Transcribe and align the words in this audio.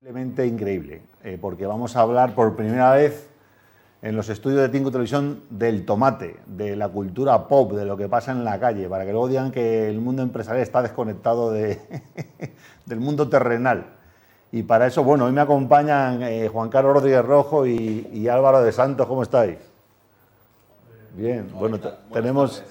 Simplemente 0.00 0.46
increíble, 0.46 1.02
eh, 1.24 1.38
porque 1.40 1.66
vamos 1.66 1.96
a 1.96 2.02
hablar 2.02 2.32
por 2.36 2.54
primera 2.54 2.92
vez 2.92 3.28
en 4.00 4.14
los 4.14 4.28
estudios 4.28 4.60
de 4.60 4.68
Tingo 4.68 4.92
Televisión 4.92 5.42
del 5.50 5.84
tomate, 5.84 6.36
de 6.46 6.76
la 6.76 6.88
cultura 6.88 7.48
pop, 7.48 7.72
de 7.72 7.84
lo 7.84 7.96
que 7.96 8.08
pasa 8.08 8.30
en 8.30 8.44
la 8.44 8.60
calle, 8.60 8.88
para 8.88 9.04
que 9.04 9.10
luego 9.10 9.26
digan 9.26 9.50
que 9.50 9.88
el 9.90 9.98
mundo 9.98 10.22
empresarial 10.22 10.62
está 10.62 10.82
desconectado 10.82 11.50
de, 11.50 11.80
del 12.86 13.00
mundo 13.00 13.28
terrenal. 13.28 13.86
Y 14.52 14.62
para 14.62 14.86
eso, 14.86 15.02
bueno, 15.02 15.24
hoy 15.24 15.32
me 15.32 15.40
acompañan 15.40 16.22
eh, 16.22 16.46
Juan 16.46 16.68
Carlos 16.68 16.94
Rodríguez 16.94 17.24
Rojo 17.24 17.66
y, 17.66 18.08
y 18.12 18.28
Álvaro 18.28 18.62
de 18.62 18.70
Santos, 18.70 19.04
¿cómo 19.08 19.24
estáis? 19.24 19.58
Bien, 21.16 21.50
bueno, 21.54 21.80
tenemos, 22.12 22.62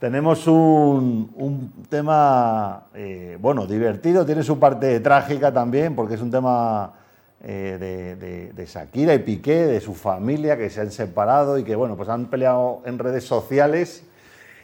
tenemos 0.00 0.46
un, 0.46 1.30
un 1.36 1.84
tema, 1.90 2.84
eh, 2.94 3.36
bueno, 3.38 3.66
divertido, 3.66 4.24
tiene 4.24 4.42
su 4.42 4.58
parte 4.58 4.98
trágica 5.00 5.52
también, 5.52 5.94
porque 5.94 6.14
es 6.14 6.22
un 6.22 6.30
tema 6.30 6.94
eh, 7.44 7.76
de, 7.78 8.52
de, 8.54 8.66
Shakira 8.66 9.12
y 9.12 9.18
Piqué, 9.18 9.66
de 9.66 9.80
su 9.80 9.92
familia, 9.92 10.56
que 10.56 10.70
se 10.70 10.80
han 10.80 10.90
separado 10.90 11.58
y 11.58 11.64
que, 11.64 11.76
bueno, 11.76 11.98
pues 11.98 12.08
han 12.08 12.26
peleado 12.26 12.80
en 12.86 12.98
redes 12.98 13.24
sociales. 13.24 14.02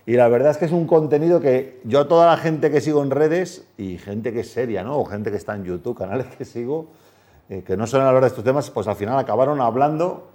Y 0.06 0.14
la 0.14 0.28
verdad 0.28 0.52
es 0.52 0.56
que 0.56 0.64
es 0.64 0.72
un 0.72 0.86
contenido 0.86 1.38
que 1.38 1.80
yo 1.84 2.00
a 2.00 2.08
toda 2.08 2.26
la 2.26 2.38
gente 2.38 2.70
que 2.70 2.80
sigo 2.80 3.02
en 3.02 3.10
redes, 3.10 3.66
y 3.76 3.98
gente 3.98 4.32
que 4.32 4.40
es 4.40 4.50
seria, 4.50 4.84
¿no? 4.84 4.98
O 4.98 5.04
gente 5.04 5.30
que 5.30 5.36
está 5.36 5.54
en 5.54 5.64
YouTube, 5.64 5.98
canales 5.98 6.28
que 6.38 6.46
sigo, 6.46 6.86
eh, 7.50 7.62
que 7.62 7.76
no 7.76 7.86
suelen 7.86 8.08
hablar 8.08 8.22
de 8.22 8.28
estos 8.28 8.42
temas, 8.42 8.70
pues 8.70 8.88
al 8.88 8.96
final 8.96 9.18
acabaron 9.18 9.60
hablando. 9.60 10.30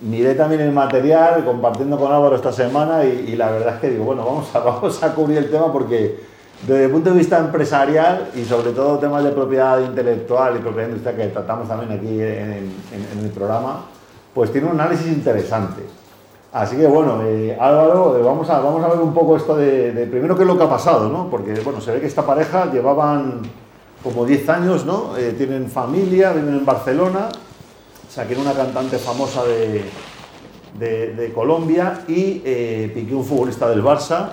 Miré 0.00 0.34
también 0.34 0.60
el 0.60 0.72
material, 0.72 1.44
compartiendo 1.44 1.98
con 1.98 2.12
Álvaro 2.12 2.36
esta 2.36 2.52
semana, 2.52 3.04
y, 3.04 3.30
y, 3.32 3.36
la 3.36 3.50
verdad 3.50 3.74
es 3.74 3.80
que 3.80 3.90
digo, 3.90 4.04
bueno, 4.04 4.24
vamos 4.24 4.54
a, 4.54 4.58
vamos 4.64 5.02
a 5.02 5.14
cubrir 5.14 5.38
el 5.38 5.50
tema 5.50 5.72
porque 5.72 6.18
desde 6.66 6.84
el 6.84 6.90
punto 6.90 7.10
de 7.10 7.18
vista 7.18 7.38
empresarial 7.38 8.30
y 8.34 8.44
sobre 8.44 8.72
todo 8.72 8.98
temas 8.98 9.24
de 9.24 9.30
propiedad 9.30 9.80
intelectual 9.80 10.56
y 10.56 10.60
propiedad 10.60 10.88
industrial 10.88 11.16
que 11.16 11.26
tratamos 11.28 11.68
también 11.68 11.92
aquí 11.92 12.20
en, 12.20 12.52
en, 12.92 13.18
en 13.18 13.24
el 13.24 13.30
programa, 13.30 13.84
pues 14.32 14.50
tiene 14.50 14.68
un 14.68 14.80
análisis 14.80 15.06
interesante. 15.08 15.82
Así 16.54 16.76
que 16.76 16.86
bueno, 16.86 17.20
eh, 17.24 17.56
Álvaro, 17.60 18.16
eh, 18.16 18.22
vamos, 18.22 18.48
a, 18.48 18.60
vamos 18.60 18.82
a 18.84 18.88
ver 18.88 19.00
un 19.00 19.12
poco 19.12 19.36
esto 19.36 19.56
de, 19.56 19.90
de, 19.90 20.06
primero 20.06 20.36
qué 20.36 20.42
es 20.42 20.46
lo 20.46 20.56
que 20.56 20.62
ha 20.62 20.68
pasado, 20.68 21.08
¿no? 21.08 21.28
Porque 21.28 21.52
bueno, 21.64 21.80
se 21.80 21.90
ve 21.90 22.00
que 22.00 22.06
esta 22.06 22.24
pareja 22.24 22.70
llevaban 22.72 23.42
como 24.04 24.24
10 24.24 24.48
años, 24.50 24.86
¿no? 24.86 25.16
Eh, 25.16 25.34
tienen 25.36 25.68
familia, 25.68 26.32
viven 26.32 26.54
en 26.54 26.64
Barcelona, 26.64 27.28
Shakira 28.14 28.40
una 28.40 28.52
cantante 28.52 28.98
famosa 28.98 29.42
de, 29.44 29.84
de, 30.78 31.14
de 31.14 31.32
Colombia 31.32 32.02
y 32.06 32.42
eh, 32.44 32.92
Piqué 32.94 33.14
un 33.14 33.24
futbolista 33.24 33.68
del 33.68 33.82
Barça. 33.82 34.28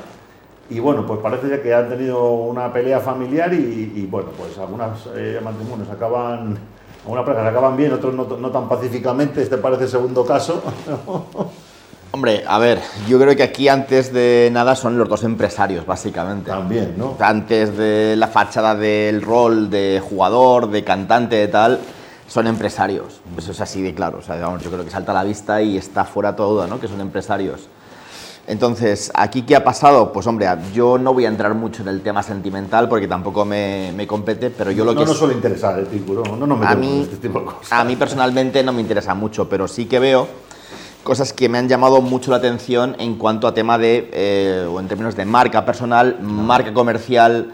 Y 0.69 0.79
bueno, 0.79 1.05
pues 1.05 1.19
parece 1.19 1.49
ya 1.49 1.61
que 1.61 1.73
han 1.73 1.89
tenido 1.89 2.31
una 2.31 2.71
pelea 2.71 2.99
familiar 2.99 3.53
y, 3.53 3.91
y 3.95 4.07
bueno, 4.09 4.29
pues 4.37 4.57
algunos 4.57 5.09
eh, 5.15 5.39
matrimonios 5.43 5.89
acaban, 5.89 6.57
algunas 7.03 7.25
parejas 7.25 7.47
acaban 7.47 7.75
bien, 7.75 7.91
otros 7.91 8.13
no, 8.13 8.25
no 8.25 8.51
tan 8.51 8.69
pacíficamente, 8.69 9.41
este 9.41 9.57
parece 9.57 9.83
el 9.83 9.89
segundo 9.89 10.25
caso. 10.25 10.61
Hombre, 12.13 12.43
a 12.45 12.59
ver, 12.59 12.79
yo 13.07 13.17
creo 13.19 13.35
que 13.35 13.43
aquí 13.43 13.67
antes 13.67 14.13
de 14.13 14.49
nada 14.51 14.75
son 14.75 14.97
los 14.97 15.09
dos 15.09 15.23
empresarios, 15.23 15.85
básicamente. 15.85 16.51
También, 16.51 16.93
¿no? 16.97 17.15
Antes 17.19 17.75
de 17.77 18.15
la 18.17 18.27
fachada 18.27 18.75
del 18.75 19.21
rol 19.21 19.69
de 19.69 20.01
jugador, 20.03 20.69
de 20.69 20.83
cantante, 20.83 21.37
de 21.37 21.47
tal, 21.47 21.79
son 22.31 22.47
empresarios. 22.47 23.19
Eso 23.37 23.51
es 23.51 23.59
así 23.59 23.81
de 23.81 23.93
claro. 23.93 24.19
O 24.19 24.21
sea, 24.21 24.35
digamos, 24.35 24.63
yo 24.63 24.71
creo 24.71 24.85
que 24.85 24.89
salta 24.89 25.11
a 25.11 25.15
la 25.15 25.25
vista 25.25 25.61
y 25.61 25.75
está 25.75 26.05
fuera 26.05 26.33
toda 26.33 26.49
duda, 26.49 26.67
¿no? 26.67 26.79
Que 26.79 26.87
son 26.87 27.01
empresarios. 27.01 27.67
Entonces, 28.47 29.11
¿aquí 29.13 29.41
qué 29.41 29.57
ha 29.57 29.65
pasado? 29.65 30.13
Pues 30.13 30.27
hombre, 30.27 30.47
yo 30.73 30.97
no 30.97 31.13
voy 31.13 31.25
a 31.25 31.27
entrar 31.27 31.53
mucho 31.55 31.81
en 31.81 31.89
el 31.89 31.99
tema 32.01 32.23
sentimental 32.23 32.87
porque 32.87 33.05
tampoco 33.05 33.43
me, 33.43 33.91
me 33.97 34.07
compete, 34.07 34.49
pero 34.49 34.71
yo 34.71 34.85
lo 34.85 34.93
no 34.93 34.99
que... 35.01 35.05
No 35.05 35.11
nos 35.11 35.19
suele 35.19 35.33
interesar 35.33 35.77
el 35.77 35.87
título, 35.87 36.23
no 36.23 36.47
nos 36.47 36.65
a 36.65 36.73
mí, 36.73 37.01
este 37.01 37.17
tipo 37.17 37.39
de 37.39 37.45
cosas. 37.45 37.71
A 37.73 37.83
mí 37.83 37.97
personalmente 37.97 38.63
no 38.63 38.71
me 38.71 38.79
interesa 38.79 39.13
mucho, 39.13 39.49
pero 39.49 39.67
sí 39.67 39.85
que 39.85 39.99
veo 39.99 40.29
cosas 41.03 41.33
que 41.33 41.49
me 41.49 41.57
han 41.57 41.67
llamado 41.67 41.99
mucho 41.99 42.31
la 42.31 42.37
atención 42.37 42.95
en 42.97 43.15
cuanto 43.15 43.45
a 43.45 43.53
tema 43.53 43.77
de, 43.77 44.09
eh, 44.13 44.67
o 44.71 44.79
en 44.79 44.87
términos 44.87 45.17
de 45.17 45.25
marca 45.25 45.65
personal, 45.65 46.17
marca 46.21 46.73
comercial, 46.73 47.51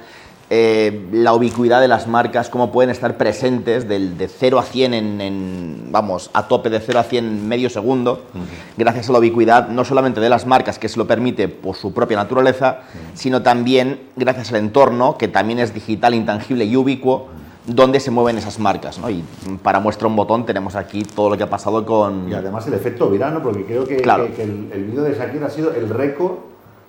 eh, 0.50 1.08
la 1.12 1.34
ubicuidad 1.34 1.82
de 1.82 1.90
las 1.90 2.08
marcas, 2.08 2.50
cómo 2.50 2.72
pueden 2.72 2.90
estar 2.90 3.18
presentes 3.18 3.88
del, 3.88 4.18
de 4.18 4.30
0 4.30 4.60
a 4.60 4.64
100 4.64 4.94
en, 4.94 5.22
en, 5.22 5.88
vamos, 5.92 6.30
a 6.34 6.48
tope 6.48 6.70
de 6.70 6.80
0 6.80 7.00
a 7.00 7.04
100 7.04 7.26
en 7.26 7.48
medio 7.50 7.70
segundo, 7.70 8.24
uh 8.34 8.38
-huh. 8.38 8.42
gracias 8.78 9.10
a 9.10 9.12
la 9.12 9.20
ubicuidad 9.20 9.68
no 9.68 9.84
solamente 9.84 10.22
de 10.22 10.30
las 10.30 10.46
marcas, 10.46 10.80
que 10.80 10.88
se 10.88 10.98
lo 10.98 11.06
permite 11.06 11.50
por 11.50 11.76
su 11.76 11.94
propia 11.94 12.16
naturaleza, 12.16 12.80
uh 12.80 12.98
-huh. 12.98 13.12
sino 13.14 13.42
también 13.42 14.00
gracias 14.16 14.50
al 14.52 14.60
entorno, 14.60 15.18
que 15.18 15.28
también 15.28 15.60
es 15.60 15.74
digital, 15.74 16.14
intangible 16.14 16.64
y 16.64 16.78
ubicuo, 16.78 17.28
dónde 17.66 18.00
se 18.00 18.10
mueven 18.10 18.38
esas 18.38 18.58
marcas. 18.58 19.00
¿no? 19.00 19.10
Y 19.10 19.26
para 19.62 19.82
muestra 19.82 20.08
un 20.08 20.16
botón 20.16 20.46
tenemos 20.46 20.78
aquí 20.78 21.04
todo 21.04 21.30
lo 21.32 21.38
que 21.38 21.44
ha 21.44 21.50
pasado 21.50 21.86
con... 21.86 22.32
Y 22.32 22.34
además 22.34 22.66
el 22.68 22.74
efecto 22.76 23.10
virano, 23.10 23.44
porque 23.44 23.66
creo 23.66 23.84
que, 23.86 23.98
claro. 23.98 24.28
que, 24.28 24.32
que 24.32 24.44
el, 24.44 24.70
el 24.72 24.86
vídeo 24.86 25.04
de 25.04 25.14
Shakira 25.14 25.48
ha 25.48 25.50
sido 25.50 25.74
el 25.74 25.90
récord 25.90 26.36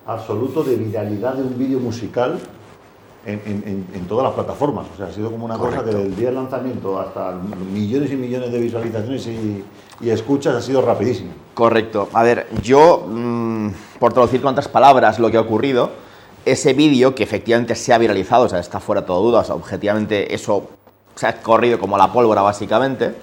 absoluto 0.07 0.63
de 0.63 0.77
viralidad 0.77 1.35
de 1.35 1.43
un 1.43 1.59
vídeo 1.59 1.81
musical 1.81 2.39
en, 3.27 3.43
en, 3.45 3.87
en, 3.93 4.07
todas 4.07 4.25
las 4.25 4.35
plataformas. 4.35 4.87
O 4.93 4.97
sea, 4.97 5.07
ha 5.07 5.13
sido 5.13 5.31
como 5.31 5.45
una 5.45 5.57
Correcto. 5.57 5.85
cosa 5.85 5.91
que 5.91 5.97
del 6.03 6.17
día 6.17 6.27
del 6.27 6.37
lanzamiento 6.37 6.99
hasta 6.99 7.33
millones 7.73 8.11
y 8.11 8.17
millones 8.17 8.53
de 8.53 8.59
visualizaciones 8.59 9.27
y, 9.27 9.65
y 10.01 10.11
escuchas 10.11 10.55
ha 10.55 10.63
sido 10.63 10.81
rapidísimo. 10.83 11.31
Correcto. 11.55 12.09
A 12.13 12.23
ver, 12.23 12.47
yo, 12.63 13.05
mmm, 13.09 13.69
por 13.99 14.13
traducir 14.13 14.41
con 14.41 14.53
otras 14.53 14.69
palabras 14.69 15.19
lo 15.19 15.31
que 15.31 15.37
ha 15.37 15.41
ocurrido, 15.41 15.91
ese 16.45 16.73
vídeo 16.73 17.15
que 17.15 17.23
efectivamente 17.23 17.75
se 17.75 17.93
ha 17.93 17.99
viralizado, 17.99 18.45
o 18.45 18.49
sea, 18.49 18.61
está 18.61 18.81
fuera 18.81 19.03
de 19.03 19.07
toda 19.07 19.21
duda, 19.21 19.41
o 19.41 19.45
sea, 19.45 19.55
objetivamente 19.55 20.35
eso 20.35 20.69
se 21.15 21.27
ha 21.27 21.43
corrido 21.43 21.79
como 21.79 21.99
la 21.99 22.13
pólvora 22.13 22.43
básicamente, 22.43 23.15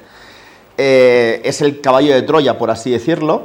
eh, 0.77 1.41
es 1.43 1.61
el 1.61 1.79
caballo 1.79 2.13
de 2.13 2.21
Troya, 2.23 2.57
por 2.57 2.69
así 2.69 2.91
decirlo, 2.91 3.43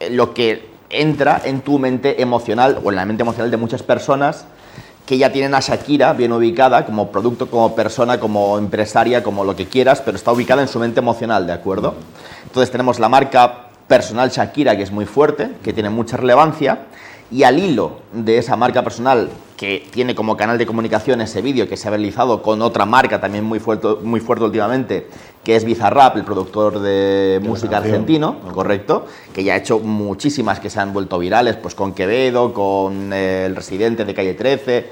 eh, 0.00 0.10
lo 0.10 0.34
que 0.34 0.68
entra 0.90 1.40
en 1.44 1.60
tu 1.60 1.78
mente 1.78 2.20
emocional 2.20 2.80
o 2.82 2.90
en 2.90 2.96
la 2.96 3.04
mente 3.04 3.22
emocional 3.22 3.50
de 3.50 3.56
muchas 3.56 3.82
personas 3.82 4.46
que 5.08 5.16
ya 5.16 5.32
tienen 5.32 5.54
a 5.54 5.60
Shakira 5.60 6.12
bien 6.12 6.32
ubicada 6.32 6.84
como 6.84 7.10
producto, 7.10 7.48
como 7.48 7.74
persona, 7.74 8.20
como 8.20 8.58
empresaria, 8.58 9.22
como 9.22 9.42
lo 9.42 9.56
que 9.56 9.64
quieras, 9.64 10.02
pero 10.02 10.18
está 10.18 10.32
ubicada 10.32 10.60
en 10.60 10.68
su 10.68 10.78
mente 10.78 11.00
emocional, 11.00 11.46
¿de 11.46 11.54
acuerdo? 11.54 11.94
Entonces 12.44 12.70
tenemos 12.70 12.98
la 12.98 13.08
marca 13.08 13.68
personal 13.86 14.28
Shakira, 14.28 14.76
que 14.76 14.82
es 14.82 14.92
muy 14.92 15.06
fuerte, 15.06 15.52
que 15.64 15.72
tiene 15.72 15.88
mucha 15.88 16.18
relevancia, 16.18 16.80
y 17.30 17.44
al 17.44 17.58
hilo 17.58 18.00
de 18.12 18.36
esa 18.36 18.54
marca 18.56 18.82
personal 18.84 19.30
que 19.58 19.84
tiene 19.90 20.14
como 20.14 20.36
canal 20.36 20.56
de 20.56 20.64
comunicación 20.64 21.20
ese 21.20 21.42
vídeo 21.42 21.68
que 21.68 21.76
se 21.76 21.88
ha 21.88 21.90
realizado 21.90 22.42
con 22.42 22.62
otra 22.62 22.86
marca 22.86 23.20
también 23.20 23.44
muy 23.44 23.58
fuerte, 23.58 23.88
muy 24.02 24.20
fuerte 24.20 24.44
últimamente, 24.44 25.08
que 25.42 25.56
es 25.56 25.64
Bizarrap, 25.64 26.16
el 26.16 26.24
productor 26.24 26.78
de 26.78 27.40
música 27.42 27.78
argentino, 27.78 28.38
correcto, 28.54 29.06
que 29.34 29.42
ya 29.42 29.54
ha 29.54 29.56
hecho 29.56 29.80
muchísimas 29.80 30.60
que 30.60 30.70
se 30.70 30.78
han 30.78 30.92
vuelto 30.92 31.18
virales, 31.18 31.56
pues 31.56 31.74
con 31.74 31.92
Quevedo, 31.92 32.54
con 32.54 33.12
eh, 33.12 33.46
el 33.46 33.56
residente 33.56 34.04
de 34.04 34.14
Calle 34.14 34.34
13, 34.34 34.86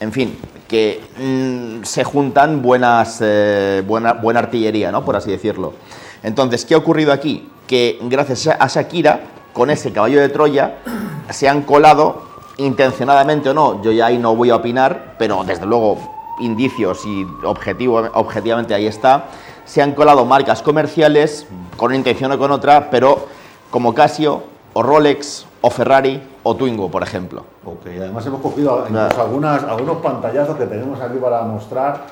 en 0.00 0.12
fin, 0.12 0.38
que 0.66 1.02
mmm, 1.18 1.84
se 1.84 2.02
juntan 2.02 2.62
buenas, 2.62 3.18
eh, 3.20 3.82
buena, 3.86 4.14
buena 4.14 4.40
artillería, 4.40 4.90
¿no? 4.90 5.04
por 5.04 5.16
así 5.16 5.30
decirlo. 5.30 5.74
Entonces, 6.22 6.64
¿qué 6.64 6.74
ha 6.74 6.78
ocurrido 6.78 7.12
aquí? 7.12 7.46
Que 7.66 7.98
gracias 8.00 8.56
a 8.58 8.66
Shakira, 8.68 9.20
con 9.52 9.68
ese 9.68 9.92
caballo 9.92 10.18
de 10.18 10.30
Troya, 10.30 10.78
se 11.28 11.46
han 11.46 11.60
colado 11.62 12.27
intencionadamente 12.58 13.50
o 13.50 13.54
no, 13.54 13.82
yo 13.82 13.92
ya 13.92 14.06
ahí 14.06 14.18
no 14.18 14.36
voy 14.36 14.50
a 14.50 14.56
opinar, 14.56 15.14
pero 15.18 15.42
desde 15.44 15.64
luego 15.64 15.96
indicios 16.40 17.04
y 17.06 17.26
objetivo, 17.44 18.02
objetivamente 18.14 18.74
ahí 18.74 18.86
está, 18.86 19.26
se 19.64 19.82
han 19.82 19.92
colado 19.92 20.24
marcas 20.24 20.62
comerciales 20.62 21.46
con 21.76 21.86
una 21.88 21.96
intención 21.96 22.32
o 22.32 22.38
con 22.38 22.50
otra, 22.50 22.90
pero 22.90 23.26
como 23.70 23.94
Casio 23.94 24.42
o 24.72 24.82
Rolex 24.82 25.46
o 25.60 25.70
Ferrari 25.70 26.22
o 26.42 26.54
Twingo, 26.56 26.90
por 26.90 27.02
ejemplo. 27.02 27.44
Ok, 27.64 27.86
además 27.86 28.26
hemos 28.26 28.40
cogido 28.40 28.84
algunas, 28.84 29.64
algunos 29.64 29.98
pantallazos 29.98 30.56
que 30.56 30.66
tenemos 30.66 31.00
aquí 31.00 31.18
para 31.18 31.42
mostrar. 31.42 32.06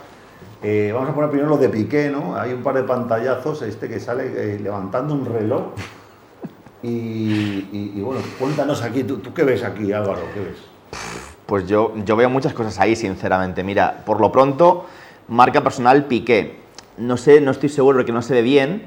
Eh, 0.63 0.91
vamos 0.93 1.11
a 1.11 1.15
poner 1.15 1.31
primero 1.31 1.51
lo 1.51 1.57
de 1.59 1.69
Piqué, 1.69 2.11
¿no? 2.11 2.37
Hay 2.37 2.53
un 2.53 2.63
par 2.63 2.75
de 2.75 2.83
pantallazos, 2.83 3.63
este 3.63 3.89
que 3.89 4.01
sale 4.01 4.27
eh, 4.27 4.59
levantando 4.59 5.15
un 5.15 5.25
reloj. 5.25 5.63
Y, 6.89 8.01
bueno, 8.01 8.21
cuéntanos 8.39 8.83
aquí, 8.83 9.03
¿tú, 9.03 9.19
¿tú, 9.19 9.35
qué 9.35 9.43
ves 9.43 9.65
aquí, 9.65 9.93
Álvaro? 9.93 10.23
¿Qué 10.33 10.41
ves? 10.41 10.57
Pues 11.47 11.67
yo, 11.67 11.95
yo 12.05 12.17
veo 12.17 12.31
muchas 12.31 12.53
cosas 12.53 12.79
ahí, 12.79 12.95
sinceramente. 12.95 13.65
Mira, 13.65 14.03
por 14.05 14.21
lo 14.21 14.31
pronto, 14.31 14.87
marca 15.29 15.63
personal 15.63 16.05
Piqué. 16.05 16.61
No 16.97 17.17
sé, 17.17 17.41
no 17.41 17.51
estoy 17.51 17.69
seguro 17.69 17.99
de 17.99 18.05
que 18.05 18.13
no 18.13 18.23
se 18.23 18.35
ve 18.35 18.43
bien, 18.43 18.85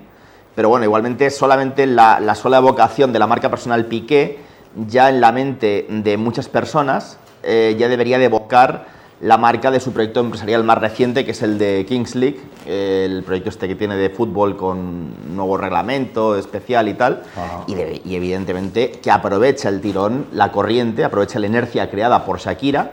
pero 0.56 0.70
bueno, 0.70 0.86
igualmente 0.86 1.30
solamente 1.30 1.86
la, 1.86 2.20
la 2.20 2.36
sola 2.36 2.58
evocación 2.58 3.14
de 3.14 3.20
la 3.20 3.28
marca 3.28 3.50
personal 3.50 3.86
Piqué 3.86 4.40
ya 4.88 5.10
en 5.10 5.22
la 5.22 5.32
mente 5.32 5.86
de 5.90 6.18
muchas 6.18 6.48
personas 6.48 7.18
eh, 7.44 7.76
ya 7.78 7.88
debería 7.88 8.20
de 8.20 8.26
evocar 8.26 8.86
la 9.22 9.38
marca 9.38 9.70
de 9.72 9.80
su 9.80 9.92
proyecto 9.92 10.22
empresarial 10.22 10.64
más 10.64 10.78
reciente, 10.78 11.26
que 11.26 11.32
es 11.32 11.42
el 11.42 11.58
de 11.58 11.86
Kings 11.88 12.16
League, 12.16 12.40
el 12.66 13.24
proyecto 13.24 13.50
este 13.50 13.68
que 13.68 13.76
tiene 13.76 13.96
de 13.96 14.10
fútbol 14.10 14.56
con 14.56 15.36
nuevo 15.36 15.58
reglamento 15.58 16.38
especial 16.38 16.88
y 16.88 16.94
tal, 16.94 17.24
y, 17.68 17.74
y, 18.10 18.16
evidentemente 18.16 18.92
que 18.92 19.12
aprovecha 19.12 19.70
el 19.70 19.82
tirón, 19.82 20.28
la 20.32 20.52
corriente, 20.52 21.04
aprovecha 21.04 21.40
la 21.40 21.48
inercia 21.48 21.90
creada 21.90 22.26
por 22.26 22.40
Shakira 22.40 22.92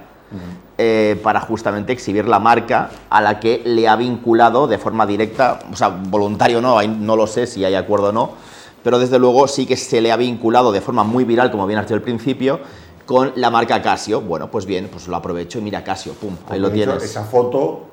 eh, 0.78 1.18
para 1.22 1.40
justamente 1.40 1.92
exhibir 1.92 2.26
la 2.26 2.38
marca 2.38 2.90
a 3.08 3.20
la 3.20 3.38
que 3.38 3.62
le 3.64 3.88
ha 3.88 3.96
vinculado 3.96 4.66
de 4.66 4.76
forma 4.76 5.06
directa, 5.06 5.60
o 5.72 5.76
sea, 5.76 5.88
voluntario 5.88 6.58
o 6.58 6.60
no, 6.60 6.82
no 6.82 7.16
lo 7.16 7.26
sé 7.26 7.46
si 7.46 7.64
hay 7.64 7.74
acuerdo 7.74 8.08
o 8.08 8.12
no, 8.12 8.32
pero 8.82 8.98
desde 8.98 9.18
luego 9.18 9.48
sí 9.48 9.64
que 9.64 9.76
se 9.76 10.00
le 10.00 10.12
ha 10.12 10.16
vinculado 10.16 10.72
de 10.72 10.80
forma 10.80 11.02
muy 11.02 11.24
viral, 11.24 11.50
como 11.50 11.66
bien 11.66 11.78
has 11.78 11.86
dicho 11.86 11.94
al 11.94 12.02
principio, 12.02 12.60
con 13.06 13.32
la 13.36 13.50
marca 13.50 13.80
Casio. 13.80 14.20
Bueno, 14.20 14.50
pues 14.50 14.66
bien, 14.66 14.88
pues 14.90 15.08
lo 15.08 15.16
aprovecho 15.16 15.58
y 15.58 15.62
mira 15.62 15.82
Casio, 15.82 16.12
pum, 16.14 16.36
ahí 16.48 16.58
lo 16.58 16.70
tienes. 16.70 17.02
Esa 17.02 17.24
foto, 17.24 17.84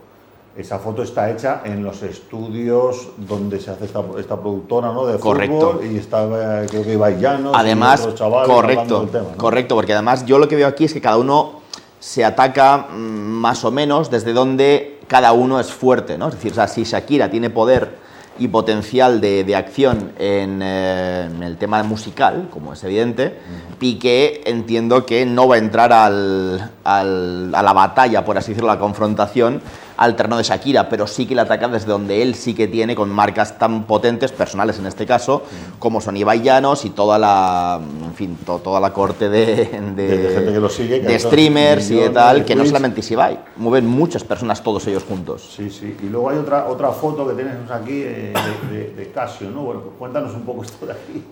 esa 0.58 0.80
foto 0.80 1.04
está 1.04 1.30
hecha 1.30 1.62
en 1.64 1.84
los 1.84 2.04
estudios 2.04 3.10
donde 3.18 3.60
se 3.60 3.72
hace 3.72 3.86
esta, 3.86 4.04
esta 4.18 4.40
productora, 4.40 4.92
¿no? 4.92 5.06
De 5.06 5.20
correcto. 5.20 5.74
fútbol 5.74 5.86
y 5.86 5.98
está, 5.98 6.64
eh, 6.64 6.66
creo 6.70 6.84
que 6.84 6.94
Ibai 6.94 7.20
Llanos 7.20 7.54
además, 7.56 8.10
y 8.12 8.18
correcto, 8.18 9.02
del 9.02 9.10
tema, 9.10 9.30
¿no? 9.32 9.38
correcto, 9.38 9.76
porque 9.76 9.94
además 9.94 10.26
yo 10.26 10.40
lo 10.40 10.48
que 10.48 10.56
veo 10.56 10.68
aquí 10.68 10.86
es 10.86 10.94
que 10.94 11.02
cada 11.02 11.18
uno 11.18 11.62
se 12.00 12.26
ataca 12.26 12.90
mm, 12.92 12.98
más 12.98 13.64
o 13.64 13.72
menos 13.72 14.10
desde 14.10 14.34
donde 14.34 15.00
cada 15.08 15.32
uno 15.32 15.60
es 15.60 15.72
fuerte, 15.72 16.18
¿no? 16.18 16.30
Es 16.30 16.36
decir, 16.36 16.52
o 16.52 16.56
sea, 16.56 16.68
si 16.68 16.84
Shakira 16.84 17.30
tiene 17.30 17.50
poder 17.50 18.03
y 18.40 18.48
potencial 18.48 19.22
de, 19.22 19.44
de 19.44 19.56
acción 19.56 20.12
en, 20.18 20.62
eh, 20.62 21.26
en, 21.26 21.44
el 21.44 21.58
tema 21.58 21.84
musical, 21.84 22.48
como 22.50 22.74
es 22.74 22.84
evidente, 22.84 23.38
Piqué 23.80 24.42
entiendo 24.46 25.06
que 25.06 25.26
no 25.26 25.48
va 25.48 25.56
a 25.56 25.58
entrar 25.60 25.94
al, 25.94 26.72
al, 26.84 27.54
a 27.54 27.62
la 27.62 27.74
batalla, 27.74 28.26
por 28.26 28.38
así 28.38 28.52
decirlo, 28.52 28.72
a 28.72 28.76
la 28.76 28.80
confrontación 28.80 29.62
al 29.98 30.16
terreno 30.16 30.38
de 30.38 30.44
Shakira, 30.44 30.90
pero 30.90 31.08
sí 31.08 31.26
que 31.26 31.36
le 31.36 31.42
ataca 31.42 31.68
desde 31.68 31.88
donde 31.88 32.22
él 32.22 32.36
sí 32.36 32.54
que 32.54 32.68
tiene, 32.68 32.96
con 32.96 33.10
marcas 33.10 33.58
tan 33.58 33.84
potentes, 33.84 34.32
personales 34.32 34.80
en 34.80 34.86
este 34.86 35.06
caso, 35.06 35.44
como 35.80 36.02
son 36.02 36.18
Ibai 36.18 36.42
Llanos 36.42 36.86
y 36.86 36.90
toda 36.92 37.20
la, 37.20 37.80
en 38.06 38.14
fin, 38.14 38.38
to, 38.46 38.60
toda 38.60 38.80
la 38.80 38.92
corte 38.92 39.30
de, 39.30 39.56
de, 39.96 40.18
de 40.18 40.36
gente 40.36 40.54
que 40.54 40.60
lo 40.60 40.70
sigue, 40.70 41.02
que 41.02 41.08
de 41.08 41.20
streamers 41.20 41.92
y 41.92 41.96
de 41.96 42.10
tal, 42.10 42.46
que 42.46 42.56
no 42.56 42.66
solamente 42.66 43.02
es 43.02 43.12
Ibai, 43.12 43.40
mueven 43.58 43.88
muchas 43.88 44.24
personas 44.24 44.64
todos 44.64 44.86
ellos 44.88 45.04
juntos. 45.04 45.54
Sí, 45.56 45.70
sí. 45.70 45.96
Y 46.02 46.08
luego 46.08 46.30
hay 46.30 46.38
otra, 46.38 46.68
otra 46.68 46.92
foto 46.92 47.28
que 47.28 47.34
tienes 47.34 47.56
aquí 47.70 48.02
eh, 48.04 48.34
de, 48.72 48.94
de, 48.96 49.12
Casio, 49.12 49.52
¿no? 49.52 49.64
Bueno, 49.64 49.82
cuéntanos 50.00 50.34
un 50.34 50.42
poco 50.42 50.64
esto 50.64 50.86
de 50.86 50.94
aquí. 50.94 51.24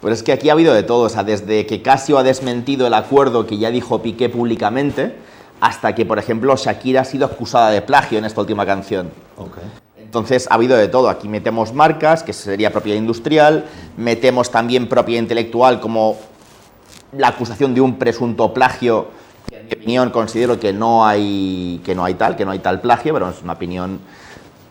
Pues 0.00 0.14
es 0.14 0.22
que 0.22 0.32
aquí 0.32 0.48
ha 0.48 0.52
habido 0.52 0.72
de 0.72 0.82
todo, 0.82 1.02
o 1.02 1.08
sea, 1.08 1.24
desde 1.24 1.66
que 1.66 1.82
Casio 1.82 2.18
ha 2.18 2.22
desmentido 2.22 2.86
el 2.86 2.94
acuerdo 2.94 3.46
que 3.46 3.58
ya 3.58 3.70
dijo 3.70 4.00
Piqué 4.00 4.28
públicamente, 4.28 5.14
hasta 5.60 5.94
que, 5.94 6.06
por 6.06 6.18
ejemplo, 6.18 6.56
Shakira 6.56 7.02
ha 7.02 7.04
sido 7.04 7.26
acusada 7.26 7.70
de 7.70 7.82
plagio 7.82 8.18
en 8.18 8.24
esta 8.24 8.40
última 8.40 8.64
canción. 8.64 9.10
Okay. 9.36 9.64
Entonces 9.98 10.48
ha 10.50 10.54
habido 10.54 10.76
de 10.76 10.88
todo. 10.88 11.08
Aquí 11.08 11.28
metemos 11.28 11.72
marcas, 11.72 12.22
que 12.22 12.32
sería 12.32 12.72
propiedad 12.72 12.98
industrial, 12.98 13.66
metemos 13.96 14.50
también 14.50 14.88
propiedad 14.88 15.22
intelectual 15.22 15.80
como 15.80 16.16
la 17.12 17.28
acusación 17.28 17.74
de 17.74 17.80
un 17.80 17.96
presunto 17.96 18.52
plagio, 18.52 19.08
que 19.48 19.56
en 19.56 19.66
mi 19.66 19.72
opinión 19.72 20.10
considero 20.10 20.58
que 20.58 20.72
no 20.72 21.06
hay, 21.06 21.80
que 21.84 21.94
no 21.94 22.04
hay 22.04 22.14
tal, 22.14 22.36
que 22.36 22.44
no 22.44 22.50
hay 22.50 22.58
tal 22.60 22.80
plagio, 22.80 23.14
pero 23.14 23.30
es 23.30 23.42
una 23.42 23.52
opinión 23.52 24.00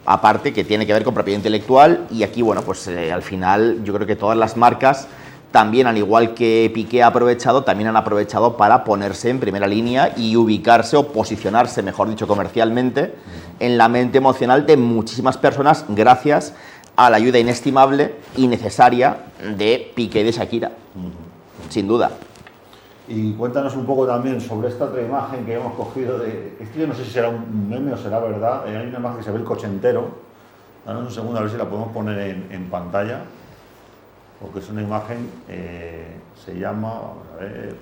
aparte 0.06 0.52
que 0.52 0.64
tiene 0.64 0.86
que 0.88 0.94
ver 0.94 1.04
con 1.04 1.14
propiedad 1.14 1.38
intelectual 1.38 2.08
y 2.10 2.24
aquí, 2.24 2.42
bueno, 2.42 2.62
pues 2.64 2.88
eh, 2.88 3.12
al 3.12 3.22
final 3.22 3.84
yo 3.84 3.94
creo 3.94 4.08
que 4.08 4.16
todas 4.16 4.38
las 4.38 4.58
marcas 4.58 5.08
también, 5.52 5.88
al 5.88 5.98
igual 5.98 6.36
que 6.36 6.70
Piqué 6.74 7.02
ha 7.02 7.08
aprovechado, 7.08 7.64
también 7.64 7.90
han 7.90 7.96
aprovechado 7.96 8.56
para 8.56 8.84
ponerse 8.84 9.32
en 9.32 9.40
primera 9.40 9.66
línea 9.66 10.14
y 10.16 10.36
ubicarse 10.36 10.96
o 10.96 11.08
posicionarse, 11.08 11.82
mejor 11.82 12.08
dicho, 12.08 12.28
comercialmente, 12.28 13.16
en 13.60 13.78
la 13.78 13.90
mente 13.90 14.20
emocional 14.20 14.68
de 14.68 14.78
muchísimas 14.78 15.38
personas 15.38 15.86
gracias 15.90 16.54
a 16.96 17.10
la 17.10 17.18
ayuda 17.18 17.40
inestimable 17.40 18.16
y 18.38 18.48
necesaria 18.48 19.18
de 19.58 19.92
Piqué 19.96 20.22
y 20.22 20.24
de 20.26 20.32
Shakira, 20.32 20.72
sin 21.70 21.88
duda. 21.88 22.12
Y 23.08 23.34
cuéntanos 23.34 23.76
un 23.76 23.88
poco 23.88 24.06
también 24.06 24.40
sobre 24.40 24.68
esta 24.68 24.86
otra 24.86 25.02
imagen 25.02 25.46
que 25.46 25.56
hemos 25.56 25.74
cogido 25.74 26.20
de... 26.20 26.58
Esto 26.60 26.78
yo 26.78 26.86
no 26.86 26.94
sé 26.94 27.06
si 27.06 27.10
será 27.10 27.30
un 27.30 27.68
meme 27.68 27.92
o 27.92 27.98
será 27.98 28.20
verdad. 28.20 28.66
Hay 28.68 28.76
una 28.88 29.00
imagen 29.00 29.18
que 29.18 29.24
se 29.24 29.32
ve 29.32 29.40
el 29.40 29.46
coche 29.46 29.66
entero. 29.66 30.10
Danos 30.86 31.06
un 31.06 31.12
segundo 31.12 31.40
a 31.40 31.42
ver 31.42 31.50
si 31.52 31.58
la 31.58 31.66
podemos 31.66 31.92
poner 31.92 32.20
en, 32.20 32.48
en 32.52 32.70
pantalla 32.70 33.22
porque 34.42 34.60
es 34.60 34.70
una 34.70 34.82
imagen, 34.82 35.30
eh, 35.50 36.16
se 36.46 36.58
llama, 36.58 36.94
a 37.36 37.42
ver, 37.42 37.76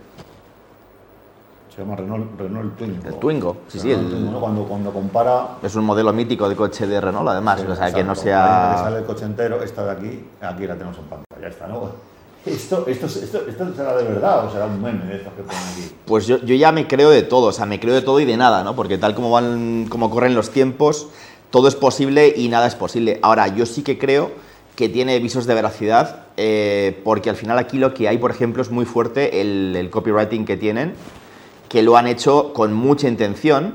se 1.74 1.82
llama 1.82 1.96
Renault, 1.96 2.40
Renault 2.40 2.76
Twingo. 2.78 3.08
El 3.08 3.16
Twingo, 3.16 3.58
sí, 3.68 3.80
sí. 3.80 3.92
El, 3.92 4.10
Twingo, 4.10 4.40
cuando, 4.40 4.64
cuando 4.64 4.92
compara... 4.92 5.58
Es 5.62 5.76
un 5.76 5.86
modelo 5.86 6.12
mítico 6.14 6.50
de 6.50 6.56
coche 6.56 6.88
de 6.88 7.00
Renault, 7.00 7.30
además, 7.30 7.62
Sí, 7.62 7.68
o 7.68 7.76
sea, 7.76 7.94
que 7.94 8.04
no 8.04 8.14
exacto. 8.14 8.22
sea... 8.24 8.72
Que 8.76 8.82
sale 8.84 8.98
el 8.98 9.06
coche 9.06 9.26
entero, 9.26 9.62
esta 9.62 9.86
de 9.86 9.92
aquí, 9.92 10.26
aquí 10.42 10.66
la 10.66 10.74
tenemos 10.74 10.98
en 10.98 11.04
pantalla, 11.04 11.42
ya 11.42 11.48
está, 11.48 11.68
¿no? 11.68 11.92
Esto, 12.48 12.86
esto, 12.88 13.08
esto, 13.08 13.42
esto 13.46 13.76
será 13.76 13.98
de 13.98 14.06
verdad 14.06 14.46
o 14.46 14.50
será 14.50 14.68
un 14.68 14.82
meme 14.82 15.04
de 15.06 15.18
estos 15.18 15.34
que 15.34 15.42
ponen 15.42 15.62
aquí. 15.74 15.92
Pues 16.06 16.28
yo, 16.28 16.38
yo 16.38 16.56
ya 16.56 16.72
me 16.72 16.88
creo 16.88 17.10
de 17.10 17.24
todo, 17.24 17.48
o 17.48 17.52
sea, 17.52 17.66
me 17.66 17.78
creo 17.78 17.94
de 17.94 18.02
todo 18.02 18.22
y 18.22 18.26
de 18.26 18.38
nada, 18.38 18.64
¿no? 18.64 18.74
Porque 18.74 18.98
tal 18.98 19.14
como 19.16 19.30
van, 19.32 19.88
como 19.90 20.10
corren 20.10 20.34
los 20.34 20.50
tiempos, 20.52 21.10
todo 21.50 21.68
es 21.68 21.76
posible 21.76 22.34
y 22.38 22.48
nada 22.48 22.68
es 22.68 22.76
posible. 22.76 23.20
Ahora, 23.22 23.50
yo 23.50 23.66
sí 23.66 23.84
que 23.84 24.00
creo 24.00 24.32
que 24.78 24.90
tiene 24.90 25.18
visos 25.18 25.48
de 25.48 25.56
veracidad, 25.56 26.28
eh, 26.38 27.02
porque 27.04 27.32
al 27.32 27.36
final 27.36 27.58
aquí 27.58 27.80
lo 27.80 27.96
que 27.96 28.08
hay, 28.08 28.20
por 28.20 28.30
ejemplo, 28.30 28.62
es 28.62 28.70
muy 28.70 28.86
fuerte 28.86 29.42
el, 29.42 29.76
el 29.76 29.90
copywriting 29.90 30.46
que 30.46 30.56
tienen, 30.56 30.94
que 31.68 31.82
lo 31.82 31.98
han 31.98 32.06
hecho 32.06 32.54
con 32.54 32.74
mucha 32.74 33.08
intención, 33.08 33.74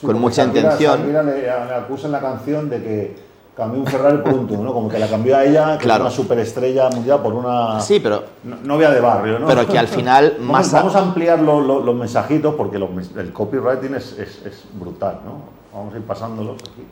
Sí, 0.00 0.04
con 0.04 0.18
mucha 0.20 0.42
Shakira- 0.44 0.46
intención. 0.62 0.98
Shakira 0.98 1.22
le, 1.22 1.42
le 1.42 1.50
acusa 1.50 2.06
en 2.06 2.12
la 2.12 2.20
canción 2.20 2.68
de 2.68 2.82
que 2.82 3.16
cambió 3.56 3.78
un 3.82 3.86
Ferrari 3.86 4.18
por 4.18 4.32
un 4.34 4.64
¿no? 4.64 4.72
Como 4.72 4.88
que 4.88 4.98
la 4.98 5.06
cambió 5.06 5.36
a 5.36 5.44
ella, 5.44 5.78
que 5.78 5.84
Claro. 5.84 6.02
una 6.06 6.10
superestrella 6.10 6.88
mundial, 6.90 7.22
por 7.22 7.34
una 7.34 7.80
Sí, 7.80 8.00
pero 8.00 8.24
no- 8.42 8.56
novia 8.64 8.90
de 8.90 9.00
barrio, 9.00 9.38
¿no? 9.38 9.46
Pero 9.46 9.64
que 9.68 9.78
al 9.78 9.86
final, 9.86 10.34
Vamos, 10.40 10.50
más 10.52 10.74
a- 10.74 10.78
vamos 10.78 10.96
a 10.96 10.98
ampliar 11.02 11.38
lo- 11.38 11.60
lo- 11.60 11.78
los 11.84 11.94
mensajitos 11.94 12.56
porque 12.56 12.80
los 12.80 12.90
el 13.16 13.32
copywriting 13.32 13.94
es, 13.94 14.18
es- 14.18 14.44
es 14.44 14.64
brutal, 14.72 15.20
¿no? 15.24 15.34
Vamos 15.72 15.94
a 15.94 15.98
ir 15.98 16.02
pasándolos 16.02 16.56
aquí. 16.56 16.82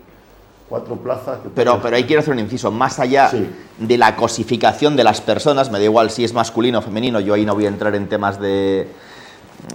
Cuatro 0.70 0.96
plazas. 0.96 1.40
que 1.42 1.48
Pero, 1.50 1.72
puedes- 1.72 1.82
pero 1.84 1.96
ahí 1.96 2.04
quiero 2.04 2.20
hacer 2.20 2.32
un 2.32 2.38
inciso, 2.40 2.70
más 2.70 2.98
allá 3.00 3.28
Sí. 3.28 3.50
de 3.76 3.98
la 3.98 4.14
cosificación 4.16 4.94
de 4.96 5.02
las 5.04 5.20
personas, 5.20 5.70
me 5.70 5.78
da 5.78 5.84
igual 5.84 6.10
si 6.10 6.22
es 6.24 6.32
masculino 6.32 6.78
o 6.78 6.82
femenino, 6.82 7.18
yo 7.20 7.34
ahí 7.34 7.44
no 7.44 7.54
voy 7.54 7.66
a 7.66 7.68
entrar 7.68 7.94
en 7.96 8.08
temas 8.08 8.40
de 8.40 8.88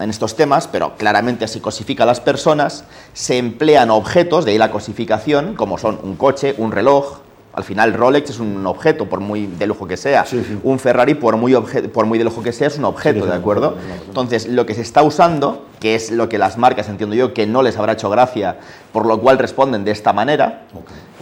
en 0.02 0.10
estos 0.10 0.36
temas, 0.36 0.68
pero 0.68 0.96
claramente 0.98 1.48
se 1.48 1.62
cosifica 1.62 2.04
a 2.04 2.06
las 2.08 2.20
personas, 2.20 2.86
se 3.14 3.38
emplean 3.38 3.92
objetos, 3.92 4.44
de 4.44 4.52
ahí 4.52 4.58
la 4.58 4.72
cosificación, 4.72 5.54
como 5.56 5.78
son 5.78 6.00
un 6.02 6.16
coche, 6.16 6.56
un 6.58 6.72
reloj, 6.72 7.20
al 7.56 7.64
final 7.64 7.94
Rolex 7.94 8.32
es 8.32 8.40
un 8.40 8.68
objeto, 8.68 9.08
por 9.08 9.22
muy 9.22 9.48
de 9.48 9.66
lujo 9.66 9.88
que 9.88 9.96
sea, 9.96 10.26
Sí, 10.26 10.44
sí. 10.46 10.60
un 10.64 10.78
Ferrari, 10.78 11.16
por 11.16 11.38
muy, 11.38 11.56
por 11.94 12.06
muy 12.06 12.18
de 12.18 12.26
lujo 12.26 12.44
que 12.44 12.52
sea, 12.52 12.68
es 12.68 12.78
un 12.78 12.86
objeto, 12.86 13.24
Sí, 13.24 13.30
¿de 13.30 13.36
acuerdo? 13.36 13.76
Entonces, 14.08 14.48
lo 14.48 14.66
que 14.66 14.74
se 14.74 14.82
está 14.82 15.04
usando, 15.04 15.66
que 15.80 15.96
es 15.96 16.12
lo 16.12 16.28
que 16.28 16.38
las 16.38 16.58
marcas, 16.58 16.90
entiendo 16.90 17.16
yo, 17.16 17.34
que 17.34 17.48
no 17.48 17.64
les 17.64 17.78
habrá 17.78 17.94
hecho 17.94 18.10
gracia, 18.10 18.58
por 18.92 19.06
lo 19.06 19.22
cual 19.22 19.38
responden 19.38 19.86
de 19.86 19.92
esta 19.92 20.12
manera, 20.12 20.64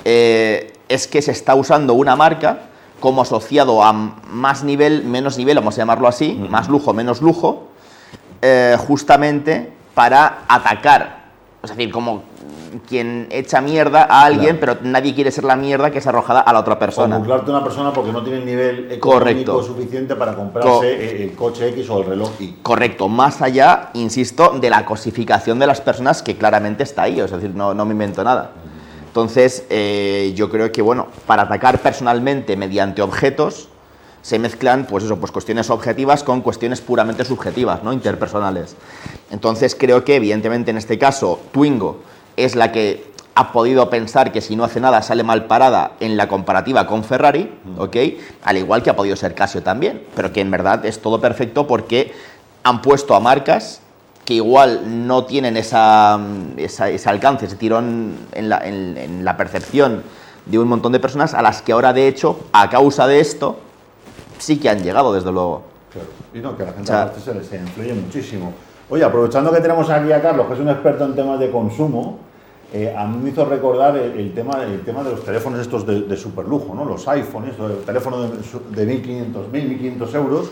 eh, 0.05 0.73
es 0.89 1.07
que 1.07 1.21
se 1.21 1.31
está 1.31 1.53
usando 1.53 1.93
una 1.93 2.15
marca 2.15 2.61
como 2.99 3.21
asociado 3.21 3.83
a 3.83 3.93
más 3.93 4.63
nivel, 4.63 5.03
menos 5.03 5.37
nivel, 5.37 5.57
vamos 5.57 5.75
a 5.75 5.77
llamarlo 5.79 6.07
así, 6.07 6.33
más 6.49 6.67
lujo, 6.67 6.93
menos 6.93 7.21
lujo, 7.21 7.67
eh, 8.41 8.75
justamente 8.87 9.71
para 9.93 10.45
atacar. 10.47 11.22
Es 11.63 11.69
decir, 11.69 11.91
como 11.91 12.23
quien 12.89 13.27
echa 13.31 13.61
mierda 13.61 14.03
a 14.09 14.23
alguien, 14.25 14.57
Claro. 14.57 14.77
pero 14.81 14.89
nadie 14.91 15.13
quiere 15.15 15.31
ser 15.31 15.43
la 15.45 15.55
mierda 15.55 15.91
que 15.91 15.99
es 15.99 16.07
arrojada 16.07 16.41
a 16.41 16.51
la 16.51 16.59
otra 16.59 16.73
O 16.73 16.79
persona. 16.79 17.17
burlarte 17.19 17.51
a 17.51 17.55
una 17.55 17.63
persona 17.63 17.93
porque 17.93 18.11
no 18.11 18.21
tiene 18.21 18.39
el 18.39 18.45
nivel 18.45 18.77
económico 18.91 18.99
Correcto. 19.09 19.63
suficiente 19.63 20.15
para 20.15 20.33
comprarse 20.35 20.69
Co- 20.69 20.83
el, 20.83 20.99
el 21.21 21.33
coche 21.35 21.69
X 21.69 21.89
o 21.89 21.99
el 21.99 22.05
reloj 22.05 22.31
Y. 22.41 22.55
Correcto, 22.63 23.07
más 23.07 23.41
allá, 23.41 23.91
insisto, 23.93 24.57
de 24.59 24.69
la 24.69 24.83
cosificación 24.85 25.57
de 25.59 25.67
las 25.67 25.79
personas 25.79 26.21
que 26.21 26.35
claramente 26.35 26.83
está 26.83 27.03
ahí, 27.03 27.19
es 27.19 27.31
decir, 27.31 27.51
no, 27.55 27.73
no 27.73 27.85
me 27.85 27.91
invento 27.93 28.23
nada. 28.23 28.51
Entonces, 29.07 29.65
eh, 29.69 30.33
yo 30.35 30.49
creo 30.49 30.71
que, 30.71 30.81
bueno, 30.81 31.07
para 31.27 31.43
atacar 31.43 31.79
personalmente 31.79 32.57
mediante 32.57 33.01
objetos, 33.01 33.69
se 34.23 34.39
mezclan, 34.39 34.85
pues 34.85 35.03
eso, 35.03 35.17
pues 35.19 35.31
cuestiones 35.31 35.69
objetivas 35.69 36.23
con 36.23 36.41
cuestiones 36.41 36.81
puramente 36.81 37.23
subjetivas, 37.25 37.83
¿no? 37.83 37.93
Interpersonales. 37.93 38.75
Entonces, 39.29 39.75
creo 39.79 40.03
que, 40.03 40.15
evidentemente, 40.15 40.71
en 40.71 40.77
este 40.77 40.97
caso, 40.97 41.39
Twingo 41.51 41.99
es 42.35 42.55
la 42.55 42.71
que 42.71 43.11
ha 43.35 43.51
podido 43.51 43.89
pensar 43.89 44.31
que 44.31 44.41
si 44.41 44.55
no 44.55 44.63
hace 44.63 44.79
nada 44.79 45.01
sale 45.01 45.23
mal 45.23 45.45
parada 45.45 45.91
en 45.99 46.17
la 46.17 46.27
comparativa 46.27 46.87
con 46.87 47.03
Ferrari, 47.03 47.51
¿ok? 47.77 47.97
Al 48.43 48.57
igual 48.57 48.81
que 48.81 48.89
ha 48.91 48.95
podido 48.95 49.15
ser 49.15 49.35
Casio 49.35 49.61
también, 49.61 50.03
pero 50.15 50.31
que 50.31 50.39
en 50.41 50.49
verdad 50.51 50.85
es 50.85 51.01
todo 51.01 51.19
perfecto 51.19 51.67
porque 51.67 52.13
han 52.63 52.81
puesto 52.81 53.15
a 53.15 53.19
marcas 53.19 53.81
que 54.23 54.35
igual 54.35 55.05
no 55.05 55.25
tienen 55.25 55.57
esa, 55.57 56.17
esa- 56.55 56.89
ese 56.89 57.09
alcance, 57.09 57.47
ese 57.47 57.57
tirón 57.57 58.15
en 58.31 58.47
la, 58.49 58.59
en- 58.59 58.97
en 58.97 59.25
la 59.25 59.35
percepción 59.35 60.01
de 60.45 60.59
un 60.59 60.67
montón 60.69 60.91
de 60.93 60.99
personas 61.01 61.33
a 61.33 61.41
las 61.41 61.61
que 61.61 61.73
ahora, 61.73 61.91
de 61.91 62.07
hecho, 62.07 62.39
a 62.53 62.69
causa 62.69 63.05
de 63.07 63.19
esto, 63.19 63.59
sí 64.43 64.59
que 64.59 64.69
han 64.69 64.83
llegado, 64.83 65.13
desde 65.13 65.31
luego. 65.31 65.63
Claro. 65.91 66.07
Y 66.33 66.39
no, 66.39 66.57
que 66.57 66.63
la 66.63 66.71
gente 66.73 66.83
O 66.83 66.85
sea- 66.95 67.13
se, 67.23 67.33
le- 67.33 67.43
se 67.43 67.55
influye 67.57 67.93
muchísimo. 67.93 68.51
Oye, 68.89 69.03
aprovechando 69.03 69.51
que 69.51 69.61
tenemos 69.61 69.89
aquí 69.89 70.11
a 70.11 70.21
Carlos, 70.21 70.47
que 70.47 70.53
es 70.53 70.59
un 70.59 70.69
experto 70.69 71.05
en 71.05 71.15
temas 71.15 71.39
de 71.39 71.49
consumo, 71.49 72.19
eh, 72.73 72.93
a 72.97 73.05
mí 73.05 73.17
me 73.23 73.29
hizo 73.29 73.45
recordar 73.45 73.95
el, 73.97 74.19
el 74.19 74.33
tema, 74.33 74.63
el 74.63 74.81
tema 74.81 75.03
de 75.03 75.11
los 75.11 75.23
teléfonos 75.23 75.59
estos 75.59 75.85
de, 75.85 76.01
de 76.01 76.17
superlujo, 76.17 76.73
¿no? 76.75 76.83
Los 76.85 77.07
iPhones, 77.07 77.51
estos 77.51 77.85
teléfonos 77.85 78.31
de, 78.73 78.85
de 78.85 79.03
1.500, 79.03 79.51
1.000, 79.51 79.97
1.500 79.99 80.15
euros, 80.15 80.51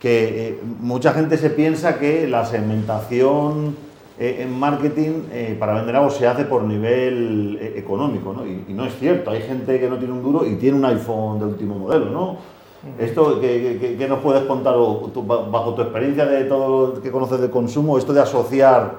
que 0.00 0.48
eh, 0.48 0.60
mucha 0.80 1.12
gente 1.12 1.36
se 1.38 1.50
piensa 1.50 1.98
que 1.98 2.26
la 2.26 2.44
segmentación 2.46 3.76
eh, 4.18 4.38
en 4.40 4.58
marketing 4.58 5.22
eh, 5.30 5.56
para 5.58 5.74
vender 5.74 5.94
algo 5.96 6.10
se 6.10 6.26
hace 6.26 6.44
por 6.44 6.62
nivel 6.64 7.58
económico, 7.76 8.32
¿no? 8.32 8.44
Y, 8.46 8.72
no 8.72 8.84
es 8.84 8.98
cierto, 8.98 9.30
hay 9.30 9.42
gente 9.42 9.78
que 9.78 9.88
no 9.88 9.96
tiene 9.98 10.12
un 10.14 10.22
duro 10.22 10.46
y 10.46 10.54
tiene 10.56 10.76
un 10.78 10.84
iPhone 10.86 11.38
de 11.38 11.44
último 11.46 11.76
modelo, 11.78 12.06
¿no? 12.06 12.36
Esto, 12.98 13.40
¿qué, 13.40 14.06
nos 14.08 14.18
puedes 14.18 14.42
contar 14.42 14.74
bajo 14.74 15.74
tu 15.74 15.82
experiencia 15.82 16.26
de 16.26 16.44
todo 16.44 16.94
lo 16.94 17.00
que 17.00 17.12
conoces 17.12 17.40
de 17.40 17.48
consumo, 17.48 17.96
esto 17.96 18.12
de 18.12 18.20
asociar 18.20 18.94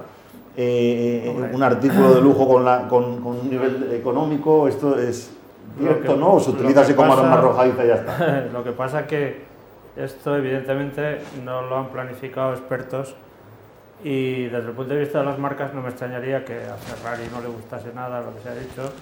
un 0.56 1.62
artículo 1.62 2.14
de 2.14 2.20
lujo 2.22 2.48
con, 2.48 2.64
con, 2.88 3.26
un 3.26 3.50
nivel 3.50 3.92
económico, 3.92 4.68
esto 4.68 4.98
es 4.98 5.30
cierto, 5.78 6.16
¿no? 6.16 6.34
O 6.34 6.40
se 6.40 6.50
utiliza 6.50 6.80
así 6.80 6.94
como 6.94 7.12
arma 7.12 7.34
arrojadiza 7.34 7.84
y 7.84 7.88
ya 7.88 7.94
está. 7.96 8.48
lo 8.52 8.64
que 8.64 8.72
pasa 8.72 9.00
es 9.00 9.06
que 9.06 9.44
esto 9.96 10.36
evidentemente 10.36 11.20
no 11.44 11.62
lo 11.62 11.76
han 11.76 11.88
planificado 11.88 12.52
expertos 12.52 13.14
y 14.02 14.44
desde 14.44 14.68
el 14.68 14.74
punto 14.74 14.94
de 14.94 15.00
vista 15.00 15.20
de 15.20 15.24
las 15.26 15.38
marcas 15.38 15.74
no 15.74 15.82
me 15.82 15.90
extrañaría 15.90 16.44
que 16.44 16.54
a 16.54 16.76
Ferrari 16.76 17.24
no 17.32 17.40
le 17.40 17.48
gustase 17.48 17.92
nada 17.94 18.20
lo 18.20 18.34
que 18.34 18.42
se 18.42 18.48
ha 18.48 18.54
dicho, 18.54 18.92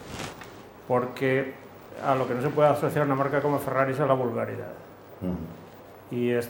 porque 0.89 1.55
a 2.04 2.14
lo 2.14 2.26
que 2.26 2.35
no 2.35 2.42
se 2.42 2.49
puede 2.49 2.68
asociar 2.68 3.06
una 3.06 3.14
marca 3.14 3.40
como 3.40 3.59
Ferrari 3.59 3.92
es 3.92 4.00
a 4.00 4.06
la 4.06 4.14
vulgaridad. 4.14 4.73
Y 6.11 6.30
es, 6.30 6.47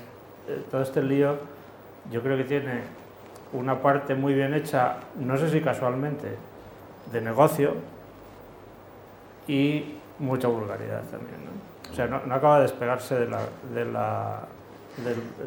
eh, 0.49 0.63
todo 0.71 0.83
este 0.83 1.03
lío 1.03 1.37
yo 2.11 2.23
creo 2.23 2.37
que 2.37 2.45
tiene 2.45 2.83
una 3.53 3.81
parte 3.81 4.15
muy 4.15 4.35
bien 4.35 4.55
hecha, 4.55 4.97
no 5.17 5.37
sé 5.37 5.51
si 5.51 5.61
casualmente, 5.61 6.37
de 7.13 7.21
negocio 7.21 7.75
y 9.47 9.97
mucha 10.19 10.49
vulgaridad 10.49 11.03
también. 11.03 11.45
¿no? 11.45 11.93
O 11.93 11.95
sea, 11.95 12.07
no, 12.07 12.35
acaba 12.35 12.57
de 12.57 12.63
despegarse 12.63 13.15
de 13.19 13.29
la, 13.29 13.41
de 13.75 13.85
la, 13.85 14.41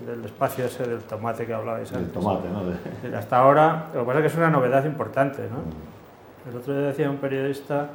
del, 0.05 0.23
espacio 0.23 0.65
ese 0.65 0.83
del 0.87 0.99
tomate 0.99 1.45
que 1.45 1.53
hablabais 1.53 1.91
antes. 1.91 2.07
El 2.07 2.13
tomate, 2.13 2.47
¿no? 2.49 3.17
Hasta 3.17 3.37
ahora, 3.37 3.87
lo 3.93 4.01
que 4.01 4.05
pasa 4.05 4.19
es 4.19 4.23
que 4.23 4.27
es 4.27 4.37
una 4.37 4.49
novedad 4.51 4.85
importante, 4.85 5.41
¿no? 5.49 6.49
El 6.49 6.57
otro 6.57 6.77
día 6.77 6.87
decía 6.87 7.09
un 7.09 7.17
periodista 7.17 7.89